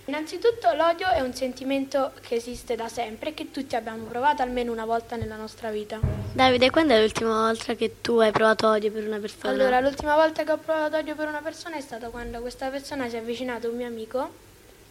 [0.05, 4.71] Innanzitutto l'odio è un sentimento che esiste da sempre e che tutti abbiamo provato almeno
[4.71, 5.99] una volta nella nostra vita.
[6.33, 9.53] Davide, quando è l'ultima volta che tu hai provato odio per una persona?
[9.53, 13.07] Allora, l'ultima volta che ho provato odio per una persona è stata quando questa persona
[13.09, 14.29] si è avvicinata a un mio amico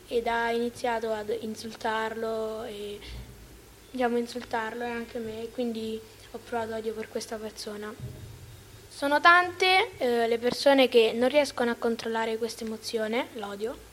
[0.07, 2.99] ed ha iniziato ad insultarlo e
[3.91, 6.01] diciamo insultarlo e anche me, quindi
[6.31, 7.93] ho provato odio per questa persona.
[8.89, 13.89] Sono tante eh, le persone che non riescono a controllare questa emozione, l'odio,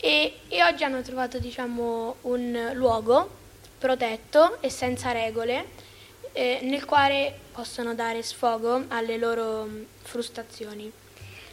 [0.00, 3.38] e, e oggi hanno trovato diciamo, un luogo
[3.78, 5.88] protetto e senza regole
[6.32, 10.90] eh, nel quale possono dare sfogo alle loro mh, frustrazioni.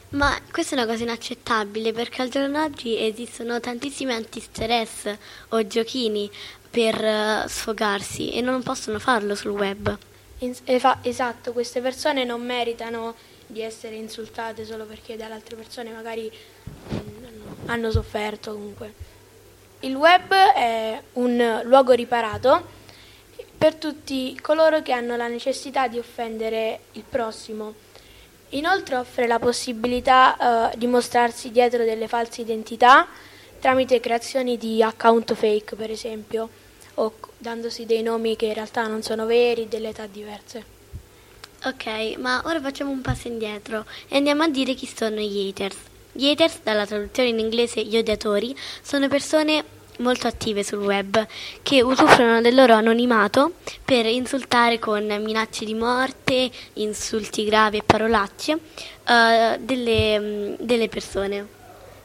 [0.09, 5.13] Ma questa è una cosa inaccettabile perché al giorno d'oggi esistono tantissimi antistress
[5.49, 6.31] o giochini
[6.69, 9.97] per eh, sfogarsi e non possono farlo sul web.
[11.01, 16.31] Esatto, queste persone non meritano di essere insultate solo perché dalle altre persone magari
[17.65, 18.93] hanno- sofferto comunque.
[19.81, 22.75] Il web è un luogo riparato
[23.57, 27.73] per tutti coloro che hanno la necessità di offendere il prossimo.
[28.49, 33.07] Inoltre offre la possibilità eh, di mostrarsi dietro delle false identità
[33.59, 36.49] tramite creazioni di account fake, per esempio,
[36.95, 40.75] o dandosi dei nomi che in realtà non sono veri, delle età diverse.
[41.65, 45.77] Ok, ma ora facciamo un passo indietro e andiamo a dire chi sono gli haters.
[46.11, 49.63] Gli haters, dalla traduzione in inglese gli odiatori, sono persone
[49.99, 51.25] molto attive sul web
[51.63, 53.53] che usufruono del loro anonimato
[53.83, 58.59] per insultare con minacce di morte, insulti gravi e parolacce
[59.07, 61.55] eh, delle, mm, delle persone.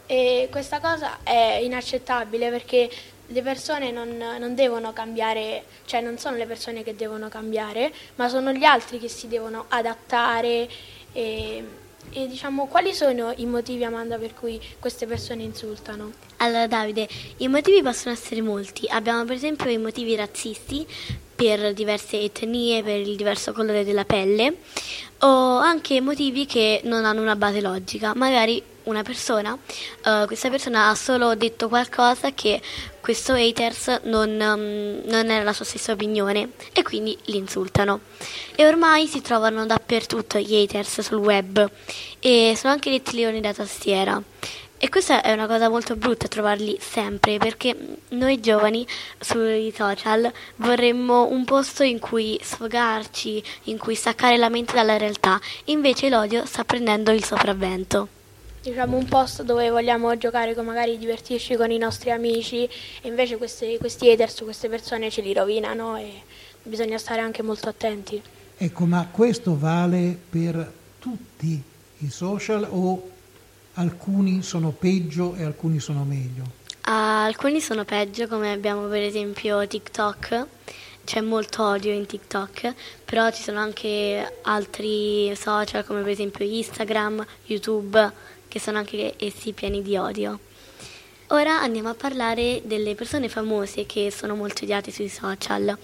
[0.07, 2.91] E questa cosa è inaccettabile perché
[3.27, 8.29] le persone non, non devono cambiare, cioè non sono le persone che devono cambiare, ma
[8.29, 10.69] sono gli altri che si devono adattare
[11.13, 11.65] e,
[12.13, 16.13] e diciamo quali sono i motivi Amanda per cui queste persone insultano?
[16.39, 17.09] Allora Davide,
[17.39, 18.87] i motivi possono essere molti.
[18.89, 20.87] Abbiamo per esempio i motivi razzisti
[21.35, 24.57] per diverse etnie, per il diverso colore della pelle,
[25.25, 28.13] o anche motivi che non hanno una base logica.
[28.15, 29.57] Magari una persona,
[30.05, 32.61] eh, questa persona ha solo detto qualcosa che
[33.01, 38.01] questo haters non, mm, non era la sua stessa opinione e quindi li insultano.
[38.55, 41.71] E ormai si trovano dappertutto gli haters sul web
[42.19, 44.21] e sono anche detti leoni da tastiera.
[44.85, 47.77] E questa è una cosa molto brutta trovarli sempre perché
[48.09, 48.85] noi giovani
[49.21, 55.41] sui social vorremmo un posto in cui sfogarci, in cui staccare la mente dalla realtà,
[55.67, 58.09] invece l'odio sta prendendo il sopravvento.
[58.61, 63.37] Diciamo un posto dove vogliamo giocare con magari divertirci con i nostri amici e invece
[63.37, 66.23] questi, questi haters, queste persone ce li rovinano e
[66.61, 68.21] bisogna stare anche molto attenti.
[68.57, 71.63] Ecco, ma questo vale per tutti
[71.99, 73.11] i social o
[73.75, 76.61] alcuni sono peggio e alcuni sono meglio?
[76.85, 80.47] Alcuni sono peggio, come abbiamo per esempio TikTok.
[81.05, 87.25] C'è molto odio in TikTok, però ci sono anche altri social come per esempio Instagram,
[87.47, 88.13] YouTube,
[88.47, 90.39] che sono anche essi pieni di odio.
[91.29, 95.77] Ora andiamo a parlare delle persone famose che sono molto odiate sui social,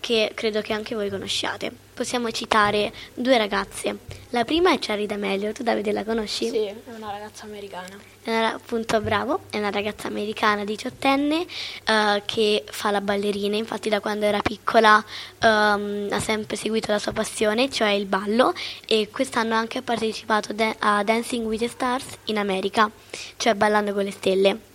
[0.00, 1.72] che credo che anche voi conosciate.
[1.94, 3.98] Possiamo citare due ragazze.
[4.30, 6.48] La prima è Cherry D'Amelio, tu Davide la conosci?
[6.48, 7.98] Sì, è una ragazza americana.
[8.22, 11.46] È una, appunto bravo, è una ragazza americana diciottenne
[11.86, 15.02] eh, che fa la ballerina, infatti da quando era piccola
[15.38, 18.52] ehm, ha sempre seguito la sua passione, cioè il ballo
[18.86, 22.90] e quest'anno ha anche partecipato de- a Dancing with the Stars in America,
[23.36, 24.74] cioè ballando con le stelle.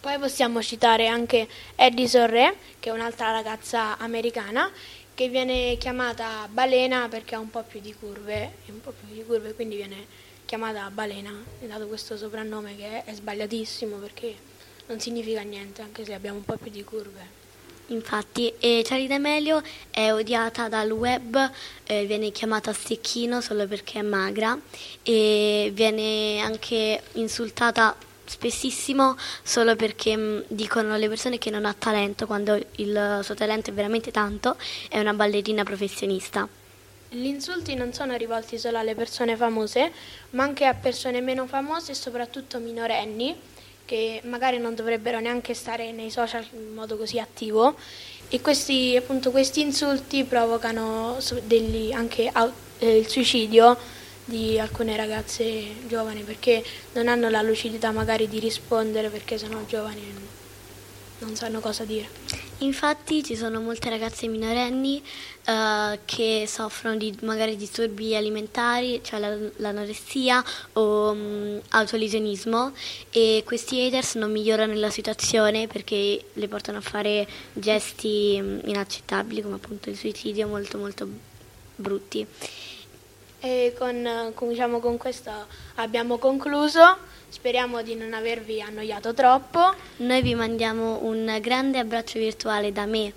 [0.00, 1.46] Poi possiamo citare anche
[1.76, 4.70] Addison Re, che è un'altra ragazza americana,
[5.12, 8.50] che viene chiamata balena perché ha un po' più di curve,
[8.82, 10.06] po' più di curve, quindi viene
[10.46, 11.30] chiamata balena,
[11.60, 14.34] è dato questo soprannome che è, sbagliatissimo perché
[14.86, 17.38] non significa niente, anche se abbiamo un po' più di curve.
[17.88, 21.50] Infatti, e Charlie D'Amelio è odiata dal web,
[21.84, 24.58] eh, viene chiamata stecchino solo perché è magra
[25.02, 27.94] e viene anche insultata
[28.30, 33.70] spessissimo solo perché mh, dicono le persone che non ha talento quando il suo talento
[33.70, 34.56] è veramente tanto,
[34.88, 36.48] è una ballerina professionista.
[37.08, 39.90] Gli insulti non sono rivolti solo alle persone famose,
[40.30, 43.34] ma anche a persone meno famose e soprattutto minorenni,
[43.84, 47.74] che magari non dovrebbero neanche stare nei social in modo così attivo.
[48.28, 52.30] E questi, appunto, questi insulti provocano degli- anche
[52.78, 59.08] eh, il suicidio di alcune ragazze giovani perché non hanno la lucidità magari di rispondere
[59.08, 60.38] perché sono giovani e
[61.24, 62.08] non sanno cosa dire.
[62.58, 65.02] Infatti ci sono molte ragazze minorenni
[65.46, 70.44] eh, che soffrono di magari disturbi alimentari, cioè la- l'anoressia
[70.74, 72.72] o mh, autolesionismo
[73.10, 79.40] e questi haters non migliorano la situazione perché le portano a fare gesti mh, inaccettabili
[79.42, 81.08] come appunto il suicidio molto molto
[81.76, 82.26] brutti.
[83.40, 85.30] E con, con- diciamo, con questo
[85.76, 86.96] abbiamo concluso.
[87.28, 89.72] Speriamo di non avervi annoiato troppo.
[89.98, 93.12] Noi vi mandiamo un grande abbraccio virtuale da me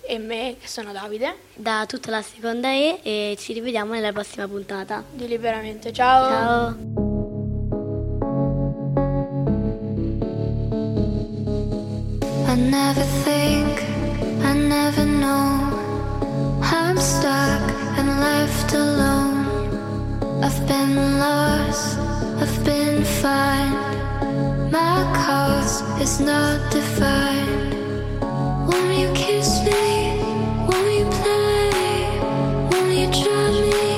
[0.00, 4.46] e me, che sono Davide, da tutta la seconda E e ci rivediamo nella prossima
[4.48, 5.02] puntata.
[5.10, 5.92] di Liberamente.
[5.92, 6.28] Ciao.
[6.28, 6.76] Ciao.
[12.46, 13.82] I never think,
[14.44, 15.76] I never know.
[16.62, 17.62] I'm stuck
[17.98, 19.37] and left alone.
[28.68, 30.20] Won't you kiss me?
[30.68, 32.20] Won't you play?
[32.70, 33.97] Won't you try me?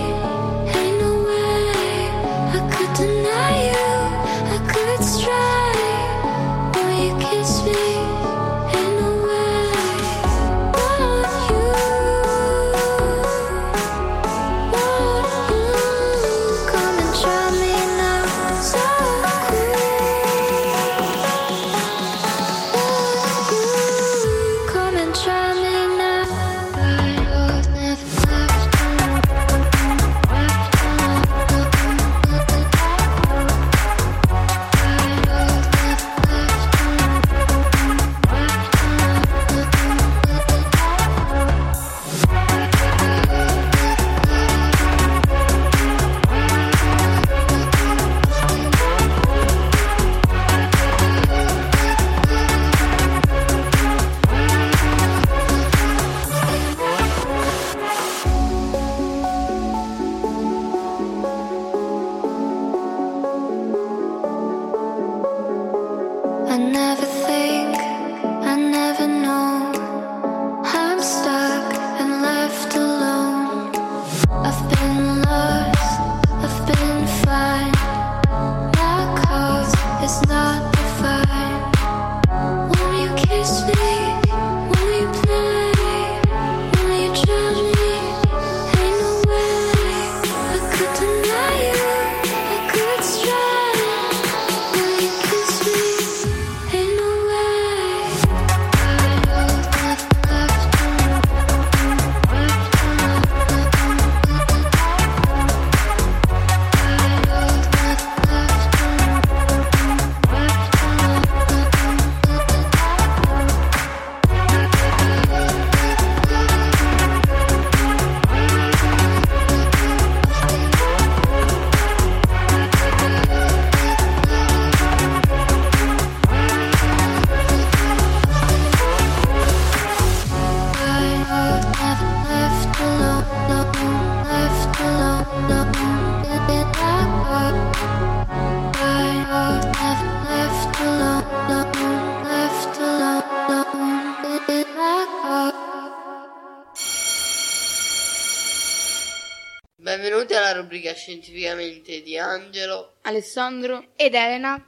[153.31, 154.67] Alessandro ed Elena.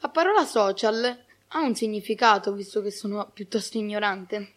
[0.00, 4.52] La parola social ha un significato, visto che sono piuttosto ignorante.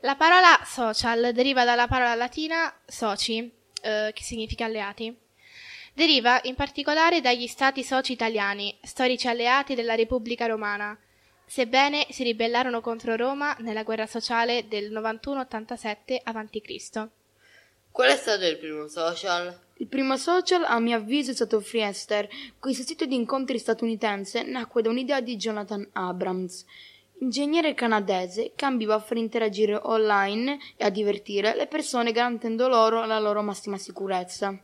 [0.00, 3.50] La parola social deriva dalla parola latina soci,
[3.82, 5.12] eh, che significa alleati.
[5.92, 10.96] Deriva in particolare dagli stati soci italiani, storici alleati della Repubblica Romana,
[11.44, 17.08] sebbene si ribellarono contro Roma nella guerra sociale del 91-87 a.C.
[17.90, 19.65] Qual è stato il primo social?
[19.78, 22.26] Il primo social, a mio avviso, è stato Friendster.
[22.58, 26.64] Questo sito di incontri statunitense nacque da un'idea di Jonathan Abrams,
[27.18, 33.04] ingegnere canadese che ambiva a far interagire online e a divertire le persone garantendo loro
[33.04, 34.58] la loro massima sicurezza.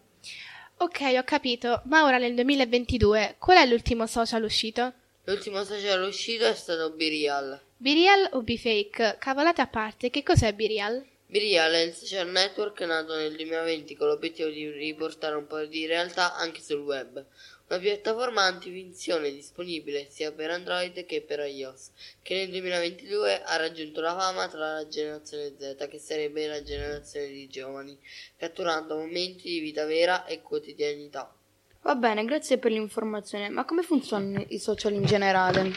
[0.78, 4.94] Ok, ho capito, ma ora nel 2022 qual è l'ultimo social uscito?
[5.24, 7.60] L'ultimo social uscito è stato Birial.
[7.76, 9.16] Birial o Bfake?
[9.18, 11.04] Cavolate a parte, che cos'è Birial?
[11.32, 15.86] Birial è il social network nato nel 2020 con l'obiettivo di riportare un po' di
[15.86, 17.24] realtà anche sul web.
[17.68, 24.02] Una piattaforma antifinzione disponibile sia per Android che per iOS, che nel 2022 ha raggiunto
[24.02, 27.98] la fama tra la generazione Z, che sarebbe la generazione di giovani,
[28.36, 31.34] catturando momenti di vita vera e quotidianità.
[31.80, 35.72] Va bene, grazie per l'informazione, ma come funzionano i social in generale?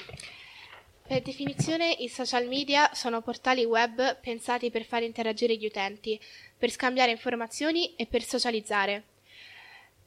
[1.07, 6.19] Per definizione, i social media sono portali web pensati per far interagire gli utenti,
[6.57, 9.03] per scambiare informazioni e per socializzare.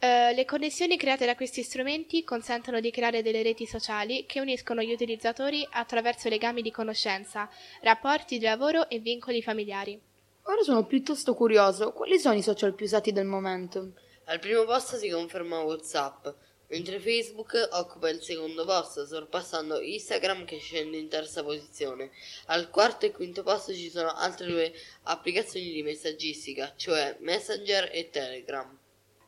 [0.01, 4.83] Uh, le connessioni create da questi strumenti consentono di creare delle reti sociali che uniscono
[4.83, 7.49] gli utilizzatori attraverso legami di conoscenza,
[7.83, 10.01] rapporti di lavoro e vincoli familiari.
[10.43, 13.93] Ora sono piuttosto curioso, quali sono i social più usati del momento?
[14.25, 16.27] Al primo posto si conferma WhatsApp,
[16.69, 22.11] mentre Facebook occupa il secondo posto, sorpassando Instagram che scende in terza posizione.
[22.47, 24.73] Al quarto e quinto posto ci sono altre due
[25.05, 28.79] applicazioni di messaggistica, cioè Messenger e Telegram.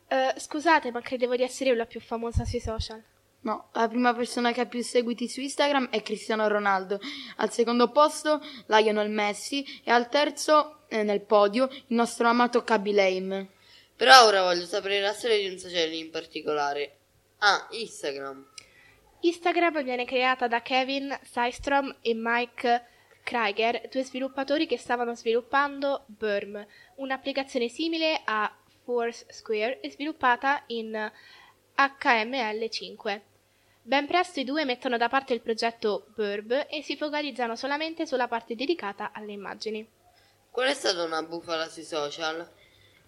[0.08, 3.02] Uh, scusate, ma credevo di essere io la più famosa sui social.
[3.42, 7.00] No, la prima persona che ha più seguiti su Instagram è Cristiano Ronaldo,
[7.36, 12.92] al secondo posto Lionel Messi e al terzo, eh, nel podio, il nostro amato Kaby
[12.92, 13.48] Lame.
[13.96, 16.99] Però ora voglio sapere la storia di un social in particolare.
[17.42, 18.46] Ah, Instagram.
[19.20, 22.86] Instagram viene creata da Kevin Systrom e Mike
[23.22, 26.66] Krieger, due sviluppatori che stavano sviluppando Burm,
[26.96, 31.10] un'applicazione simile a Foursquare e sviluppata in
[31.76, 33.20] HTML5.
[33.82, 38.28] Ben presto i due mettono da parte il progetto Burb e si focalizzano solamente sulla
[38.28, 39.88] parte dedicata alle immagini.
[40.50, 42.46] Qual è stata una bufala sui social?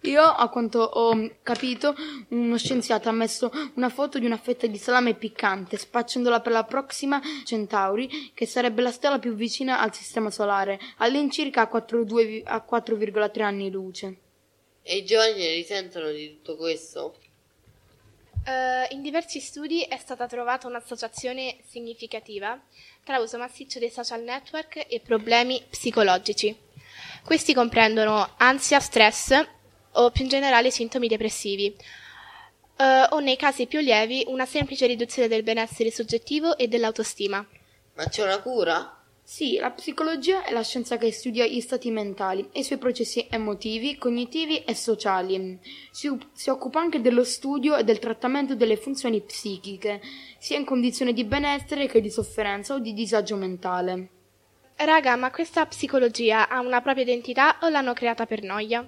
[0.03, 1.95] Io, a quanto ho capito,
[2.29, 6.65] uno scienziato ha messo una foto di una fetta di salame piccante, spacciandola per la
[6.65, 13.71] Proxima Centauri, che sarebbe la stella più vicina al Sistema Solare, all'incirca a 4,3 anni
[13.71, 14.17] luce.
[14.81, 17.15] E i giovani ne risentono di tutto questo?
[18.45, 22.61] Uh, in diversi studi è stata trovata un'associazione significativa
[23.05, 26.53] tra uso massiccio dei social network e problemi psicologici.
[27.23, 29.61] Questi comprendono ansia, stress
[29.93, 31.75] o più in generale sintomi depressivi,
[32.77, 37.45] uh, o nei casi più lievi una semplice riduzione del benessere soggettivo e dell'autostima.
[37.95, 38.97] Ma c'è una cura?
[39.25, 43.25] Sì, la psicologia è la scienza che studia gli stati mentali e i suoi processi
[43.29, 45.57] emotivi, cognitivi e sociali.
[45.91, 50.01] Si, si, occupa anche dello studio e del trattamento delle funzioni psichiche,
[50.39, 54.09] sia in condizioni di benessere che di sofferenza o di disagio mentale.
[54.75, 58.85] Raga, ma questa psicologia ha una propria identità o l'hanno creata per noia?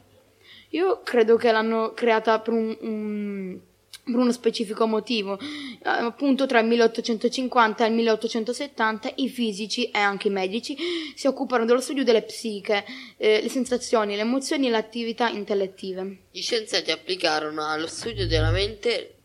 [0.76, 3.60] Io credo che l'hanno creata per un, un
[4.06, 5.40] per uno specifico motivo.
[5.40, 10.78] Eh, appunto tra il 1850 e il 1870 i fisici e anche i medici
[11.16, 12.86] si occupano dello studio delle psiche,
[13.18, 16.20] eh, le sensazioni, le emozioni e le attività intellettive.
[16.32, 19.16] Gli scienziati applicarono allo studio della mente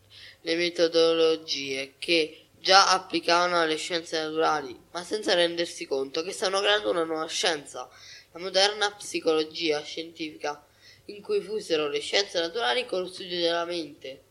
[0.41, 6.89] le metodologie che già applicavano alle scienze naturali, ma senza rendersi conto che stavano creando
[6.89, 7.87] una nuova scienza,
[8.31, 10.63] la moderna psicologia scientifica,
[11.15, 14.23] in cui fusero le scienze naturali con lo studio della mente.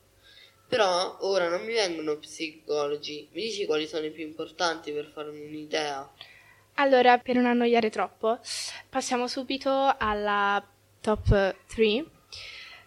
[0.68, 3.28] Però ora non mi vengono psicologi.
[3.32, 6.08] Mi dici quali sono i più importanti per farmi un'idea?
[6.74, 8.38] Allora, per non annoiare troppo,
[8.88, 10.64] passiamo subito alla
[11.00, 12.04] top 3.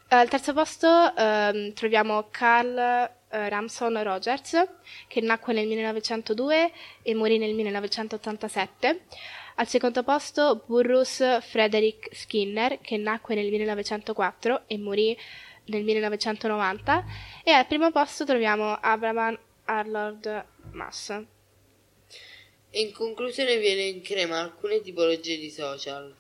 [0.10, 3.10] Al terzo posto ehm, troviamo Carl eh,
[3.50, 4.68] Ramson Rogers,
[5.08, 6.72] che nacque nel 1902
[7.02, 9.02] e morì nel 1987.
[9.56, 15.16] Al secondo posto Burrus Frederick Skinner, che nacque nel 1904 e morì
[15.66, 17.06] nel 1990
[17.44, 21.22] e al primo posto troviamo Abraham Arnold Mass.
[22.72, 26.16] In conclusione viene in crema alcune tipologie di social.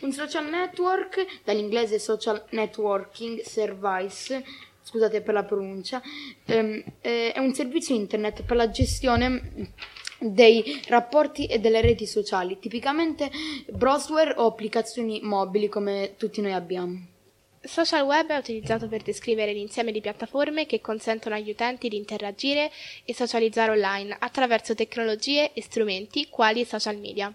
[0.00, 4.42] Un social network, dall'inglese social networking service,
[4.80, 6.00] scusate per la pronuncia,
[6.46, 9.74] ehm, eh, è un servizio internet per la gestione
[10.18, 13.30] dei rapporti e delle reti sociali, tipicamente
[13.68, 17.16] browser o applicazioni mobili come tutti noi abbiamo.
[17.60, 22.70] Social web è utilizzato per descrivere l'insieme di piattaforme che consentono agli utenti di interagire
[23.04, 27.34] e socializzare online attraverso tecnologie e strumenti quali i social media.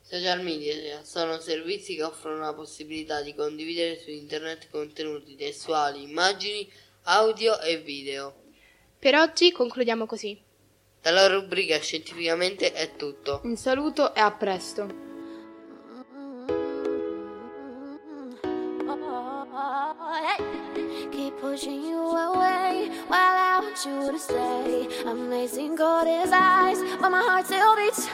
[0.00, 6.70] Social media sono servizi che offrono la possibilità di condividere su internet contenuti testuali, immagini,
[7.04, 8.34] audio e video.
[8.98, 10.38] Per oggi concludiamo così.
[11.04, 13.42] Dalla rubrica Scientificamente è tutto.
[13.44, 14.88] Un saluto e a presto.
[21.10, 24.88] Keep pushing you away while I want you to stay.
[25.04, 28.08] Amazing God his eyes, but my heart still beats.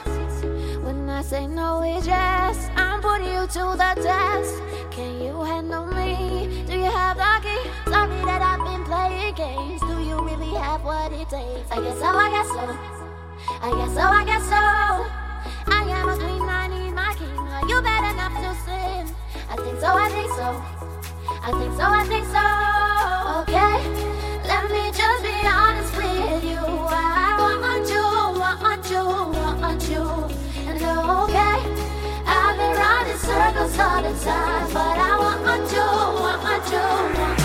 [0.83, 2.69] When I say no, it's yes.
[2.75, 4.61] I'm putting you to the test.
[4.91, 6.63] Can you handle me?
[6.67, 7.63] Do you have the key?
[7.89, 9.81] Sorry that I've been playing games.
[9.81, 11.71] Do you really have what it takes?
[11.71, 12.65] I guess so, I guess so.
[13.61, 14.63] I guess so, I guess so.
[15.73, 17.37] I am a queen, I need my king.
[17.57, 19.15] Are you bad enough to sin?
[19.49, 20.47] I think so, I think so.
[21.43, 22.45] I think so, I think so.
[23.41, 23.77] Okay,
[24.45, 26.61] let me just be honest with you.
[26.61, 27.30] I
[33.79, 37.40] all the time, but I want you, want you, want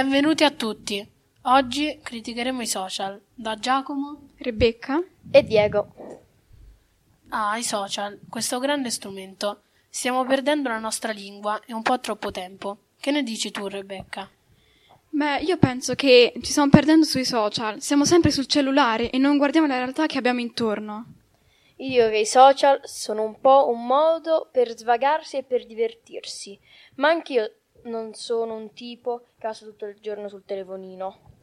[0.00, 1.06] Benvenuti a tutti.
[1.42, 3.20] Oggi criticheremo i social.
[3.34, 4.98] Da Giacomo, Rebecca
[5.30, 5.92] e Diego.
[7.28, 9.64] Ah, i social, questo grande strumento.
[9.90, 12.78] Stiamo perdendo la nostra lingua e un po' troppo tempo.
[12.98, 14.26] Che ne dici tu, Rebecca?
[15.10, 19.36] Beh, io penso che ci stiamo perdendo sui social, siamo sempre sul cellulare e non
[19.36, 21.04] guardiamo la realtà che abbiamo intorno.
[21.76, 26.58] Io dico che i social sono un po' un modo per svagarsi e per divertirsi,
[26.94, 31.36] ma anch'io non sono un tipo che passa tutto il giorno sul telefonino.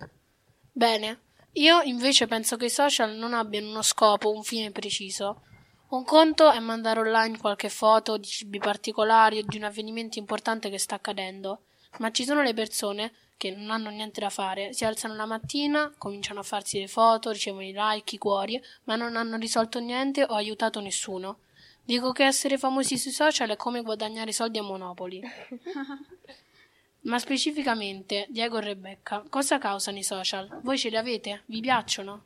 [0.72, 1.22] Bene,
[1.54, 5.42] io invece penso che i social non abbiano uno scopo, un fine preciso.
[5.90, 10.70] Un conto è mandare online qualche foto di cibi particolari o di un avvenimento importante
[10.70, 11.62] che sta accadendo,
[12.00, 15.94] ma ci sono le persone che non hanno niente da fare, si alzano la mattina,
[15.98, 20.24] cominciano a farsi le foto, ricevono i like, i cuori, ma non hanno risolto niente
[20.24, 21.40] o aiutato nessuno.
[21.88, 25.22] Dico che essere famosi sui social è come guadagnare soldi a Monopoli.
[27.04, 30.60] Ma specificamente, Diego e Rebecca, cosa causano i social?
[30.64, 31.44] Voi ce li avete?
[31.46, 32.24] Vi piacciono?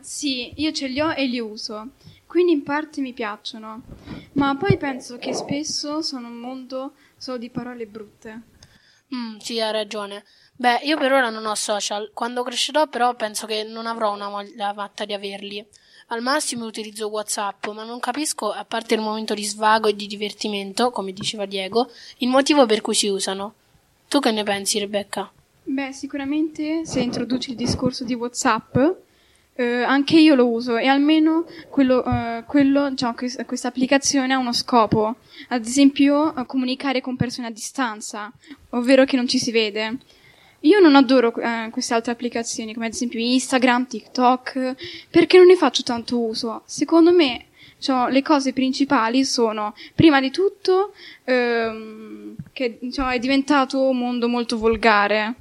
[0.00, 1.90] Sì, io ce li ho e li uso,
[2.26, 3.82] quindi in parte mi piacciono,
[4.32, 8.40] ma poi penso che spesso sono un mondo solo di parole brutte.
[9.14, 10.24] Mm, sì, hai ragione.
[10.56, 12.10] Beh, io per ora non ho social.
[12.14, 15.66] Quando crescerò, però, penso che non avrò una voglia matta di averli.
[16.10, 20.06] Al massimo utilizzo WhatsApp, ma non capisco, a parte il momento di svago e di
[20.06, 23.52] divertimento, come diceva Diego, il motivo per cui si usano.
[24.08, 25.30] Tu che ne pensi, Rebecca?
[25.64, 28.78] Beh, sicuramente se introduci il discorso di WhatsApp,
[29.52, 34.38] eh, anche io lo uso e almeno quello, eh, quello diciamo, quest- questa applicazione ha
[34.38, 35.16] uno scopo,
[35.48, 38.32] ad esempio eh, comunicare con persone a distanza,
[38.70, 39.98] ovvero che non ci si vede.
[40.62, 44.74] Io non adoro eh, queste altre applicazioni, come ad esempio Instagram, TikTok,
[45.08, 46.62] perché non ne faccio tanto uso.
[46.64, 47.46] Secondo me,
[47.76, 50.92] diciamo, le cose principali sono, prima di tutto,
[51.24, 55.34] ehm, che diciamo, è diventato un mondo molto volgare.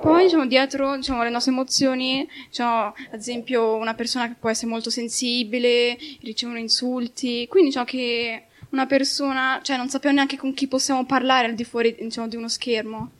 [0.00, 4.70] Poi, diciamo, dietro diciamo, le nostre emozioni, diciamo, ad esempio, una persona che può essere
[4.70, 10.66] molto sensibile, ricevono insulti, quindi diciamo che una persona, cioè non sappiamo neanche con chi
[10.68, 13.10] possiamo parlare al di fuori diciamo, di uno schermo.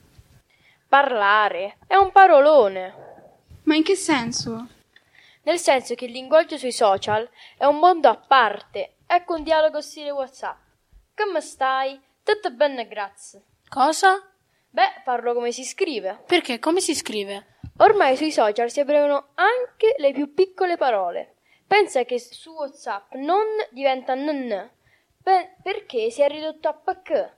[0.94, 2.94] Parlare è un parolone.
[3.64, 4.68] Ma in che senso?
[5.42, 7.28] Nel senso che il linguaggio sui social
[7.58, 8.98] è un mondo a parte.
[9.04, 10.56] Ecco un dialogo stile WhatsApp.
[11.16, 12.00] Come stai?
[12.22, 13.42] Tutto bene, grazie.
[13.68, 14.22] Cosa?
[14.70, 16.22] Beh, parlo come si scrive.
[16.28, 16.60] Perché?
[16.60, 17.56] Come si scrive?
[17.78, 21.38] Ormai sui social si abbreviano anche le più piccole parole.
[21.66, 24.70] Pensa che su WhatsApp non diventa nn,
[25.24, 27.32] pe- perché si è ridotto a pk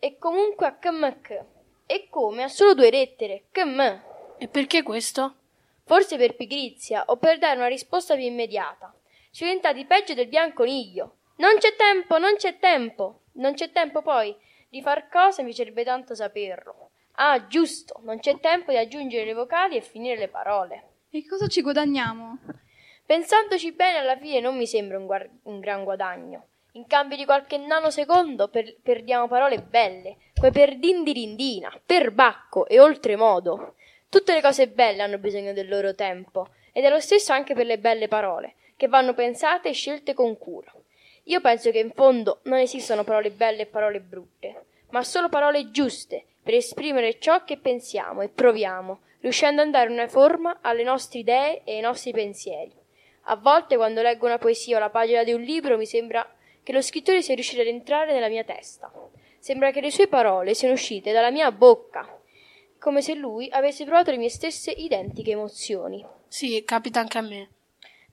[0.00, 1.54] e comunque a kmk.
[1.86, 4.02] E come ha solo due lettere, km.
[4.38, 5.36] E perché questo?
[5.84, 8.92] Forse per pigrizia o per dare una risposta più immediata.
[9.30, 11.18] Si è diventati peggio del bianconiglio.
[11.36, 13.20] Non c'è tempo, non c'è tempo.
[13.34, 14.34] Non c'è tempo poi
[14.68, 16.90] di far cose, mi piacerebbe tanto saperlo.
[17.12, 20.88] Ah, giusto, non c'è tempo di aggiungere le vocali e finire le parole.
[21.10, 22.38] E cosa ci guadagniamo?
[23.06, 26.48] Pensandoci bene, alla fine non mi sembra un, guar- un gran guadagno.
[26.76, 32.78] In cambio di qualche nanosecondo per- perdiamo parole belle, come per dindirindina, per bacco e
[32.78, 33.76] oltremodo.
[34.10, 37.64] Tutte le cose belle hanno bisogno del loro tempo, ed è lo stesso anche per
[37.64, 40.70] le belle parole, che vanno pensate e scelte con cura.
[41.24, 45.70] Io penso che in fondo non esistono parole belle e parole brutte, ma solo parole
[45.70, 51.20] giuste per esprimere ciò che pensiamo e proviamo, riuscendo a dare una forma alle nostre
[51.20, 52.70] idee e ai nostri pensieri.
[53.28, 56.30] A volte quando leggo una poesia o la pagina di un libro mi sembra
[56.66, 58.90] che lo scrittore sia riuscito ad entrare nella mia testa.
[59.38, 62.20] Sembra che le sue parole siano uscite dalla mia bocca,
[62.80, 66.04] come se lui avesse provato le mie stesse identiche emozioni.
[66.26, 67.50] Sì, capita anche a me.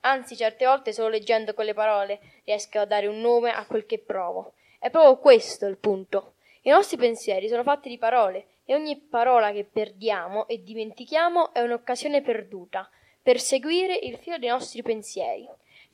[0.02, 3.98] Anzi, certe volte solo leggendo quelle parole riesco a dare un nome a quel che
[3.98, 4.52] provo.
[4.78, 6.34] È proprio questo il punto.
[6.62, 11.60] I nostri pensieri sono fatti di parole e ogni parola che perdiamo e dimentichiamo è
[11.60, 12.88] un'occasione perduta
[13.20, 15.44] per seguire il filo dei nostri pensieri.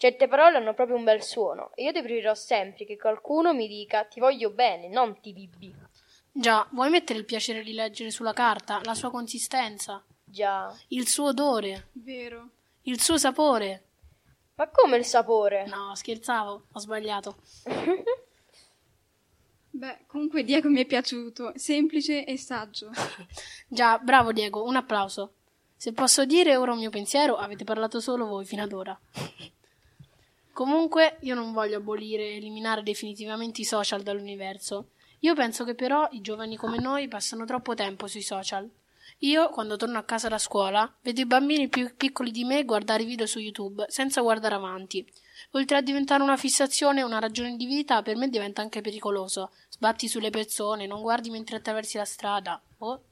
[0.01, 4.05] Certe parole hanno proprio un bel suono e io preferirò sempre che qualcuno mi dica
[4.05, 5.74] ti voglio bene, non ti bibbi.
[6.32, 10.74] Già, vuoi mettere il piacere di leggere sulla carta, la sua consistenza, Già.
[10.88, 12.48] il suo odore, Vero.
[12.84, 13.88] il suo sapore?
[14.55, 15.66] Ma come il sapore?
[15.66, 17.36] No, scherzavo, ho sbagliato.
[19.68, 22.90] Beh, comunque Diego mi è piaciuto, semplice e saggio.
[23.68, 25.34] Già, bravo Diego, un applauso.
[25.76, 28.98] Se posso dire ora un mio pensiero, avete parlato solo voi fino ad ora.
[30.53, 34.90] Comunque, io non voglio abolire e eliminare definitivamente i social dall'universo.
[35.20, 38.68] Io penso che però i giovani come noi passano troppo tempo sui social.
[39.18, 43.05] Io, quando torno a casa da scuola, vedo i bambini più piccoli di me guardare
[43.05, 45.07] video su YouTube senza guardare avanti.
[45.53, 49.51] Oltre a diventare una fissazione e una ragione di vita, per me diventa anche pericoloso.
[49.68, 52.61] Sbatti sulle persone, non guardi mentre attraversi la strada.
[52.78, 53.03] Oh,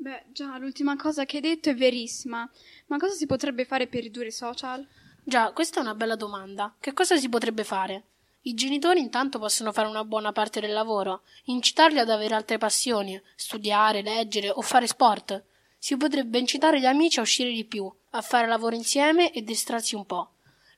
[0.00, 2.48] Beh, già, l'ultima cosa che hai detto è verissima.
[2.86, 4.86] Ma cosa si potrebbe fare per ridurre i social?
[5.28, 6.74] Già, questa è una bella domanda.
[6.80, 8.04] Che cosa si potrebbe fare?
[8.44, 13.20] I genitori intanto possono fare una buona parte del lavoro, incitarli ad avere altre passioni,
[13.34, 15.44] studiare, leggere o fare sport.
[15.76, 19.94] Si potrebbe incitare gli amici a uscire di più, a fare lavoro insieme e distrarsi
[19.94, 20.30] un po'.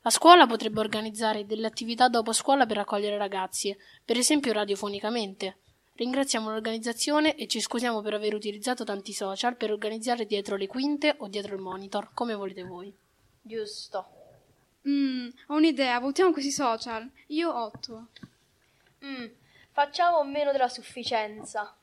[0.02, 3.72] La scuola potrebbe organizzare delle attività dopo scuola per accogliere ragazzi,
[4.04, 5.58] per esempio radiofonicamente.
[5.94, 11.14] Ringraziamo l'organizzazione e ci scusiamo per aver utilizzato tanti social per organizzare dietro le quinte
[11.18, 12.92] o dietro il monitor, come volete voi.
[13.42, 14.19] Giusto.
[14.88, 17.08] Mm, ho un'idea, votiamo questi social.
[17.28, 18.06] Io 8.
[19.04, 19.26] Mm,
[19.72, 21.74] facciamo meno della sufficienza.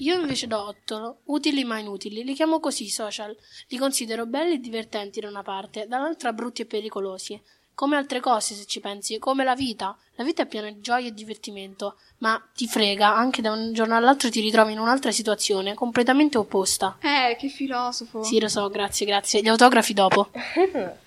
[0.00, 3.34] Io invece do 8, utili ma inutili, li chiamo così i social.
[3.68, 7.40] Li considero belli e divertenti da una parte, dall'altra brutti e pericolosi.
[7.72, 9.96] Come altre cose, se ci pensi, come la vita.
[10.14, 13.96] La vita è piena di gioia e divertimento, ma ti frega, anche da un giorno
[13.96, 16.96] all'altro ti ritrovi in un'altra situazione, completamente opposta.
[17.00, 18.22] Eh, che filosofo.
[18.22, 19.42] Sì, lo so, grazie, grazie.
[19.42, 20.30] Gli autografi dopo.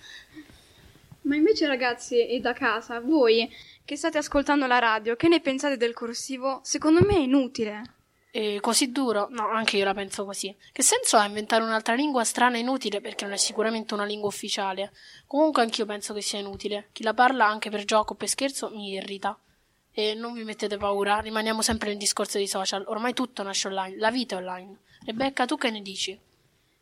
[1.29, 3.47] Ma invece ragazzi e da casa, voi
[3.85, 6.59] che state ascoltando la radio, che ne pensate del corsivo?
[6.63, 7.97] Secondo me è inutile.
[8.31, 9.27] E così duro?
[9.29, 10.55] No, anche io la penso così.
[10.71, 14.27] Che senso ha inventare un'altra lingua strana e inutile perché non è sicuramente una lingua
[14.27, 14.91] ufficiale?
[15.27, 16.89] Comunque anch'io penso che sia inutile.
[16.93, 19.37] Chi la parla anche per gioco o per scherzo mi irrita.
[19.91, 22.83] E non vi mettete paura, rimaniamo sempre nel discorso dei social.
[22.87, 24.79] Ormai tutto nasce online, la vita è online.
[25.05, 26.19] Rebecca, tu che ne dici?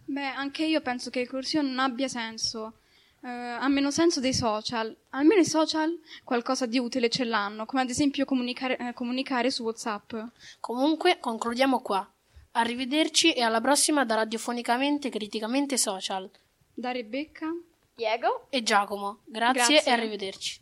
[0.05, 2.75] Beh, anche io penso che il corsivo non abbia senso.
[3.21, 4.95] Eh, ha meno senso dei social.
[5.09, 9.63] Almeno i social qualcosa di utile ce l'hanno, come ad esempio comunicare, eh, comunicare su
[9.63, 10.13] WhatsApp.
[10.59, 12.09] Comunque, concludiamo qua.
[12.51, 16.29] Arrivederci e alla prossima da Radiofonicamente Criticamente Social.
[16.73, 17.47] Da Rebecca,
[17.95, 19.19] Diego e Giacomo.
[19.25, 19.83] Grazie, Grazie.
[19.83, 20.59] e arrivederci.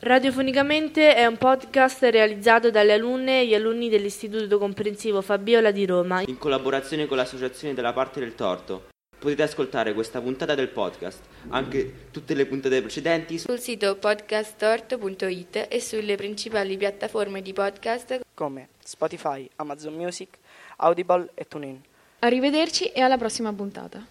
[0.00, 6.22] Radiofonicamente è un podcast realizzato dalle alunne e gli alunni dell'Istituto Comprensivo Fabiola di Roma.
[6.26, 8.92] in collaborazione con l'associazione della parte del torto.
[9.24, 15.80] Potete ascoltare questa puntata del podcast, anche tutte le puntate precedenti sul sito podcasttorto.it e
[15.80, 20.36] sulle principali piattaforme di podcast come Spotify, Amazon Music,
[20.76, 21.80] Audible e TuneIn.
[22.18, 24.04] Arrivederci e alla prossima puntata.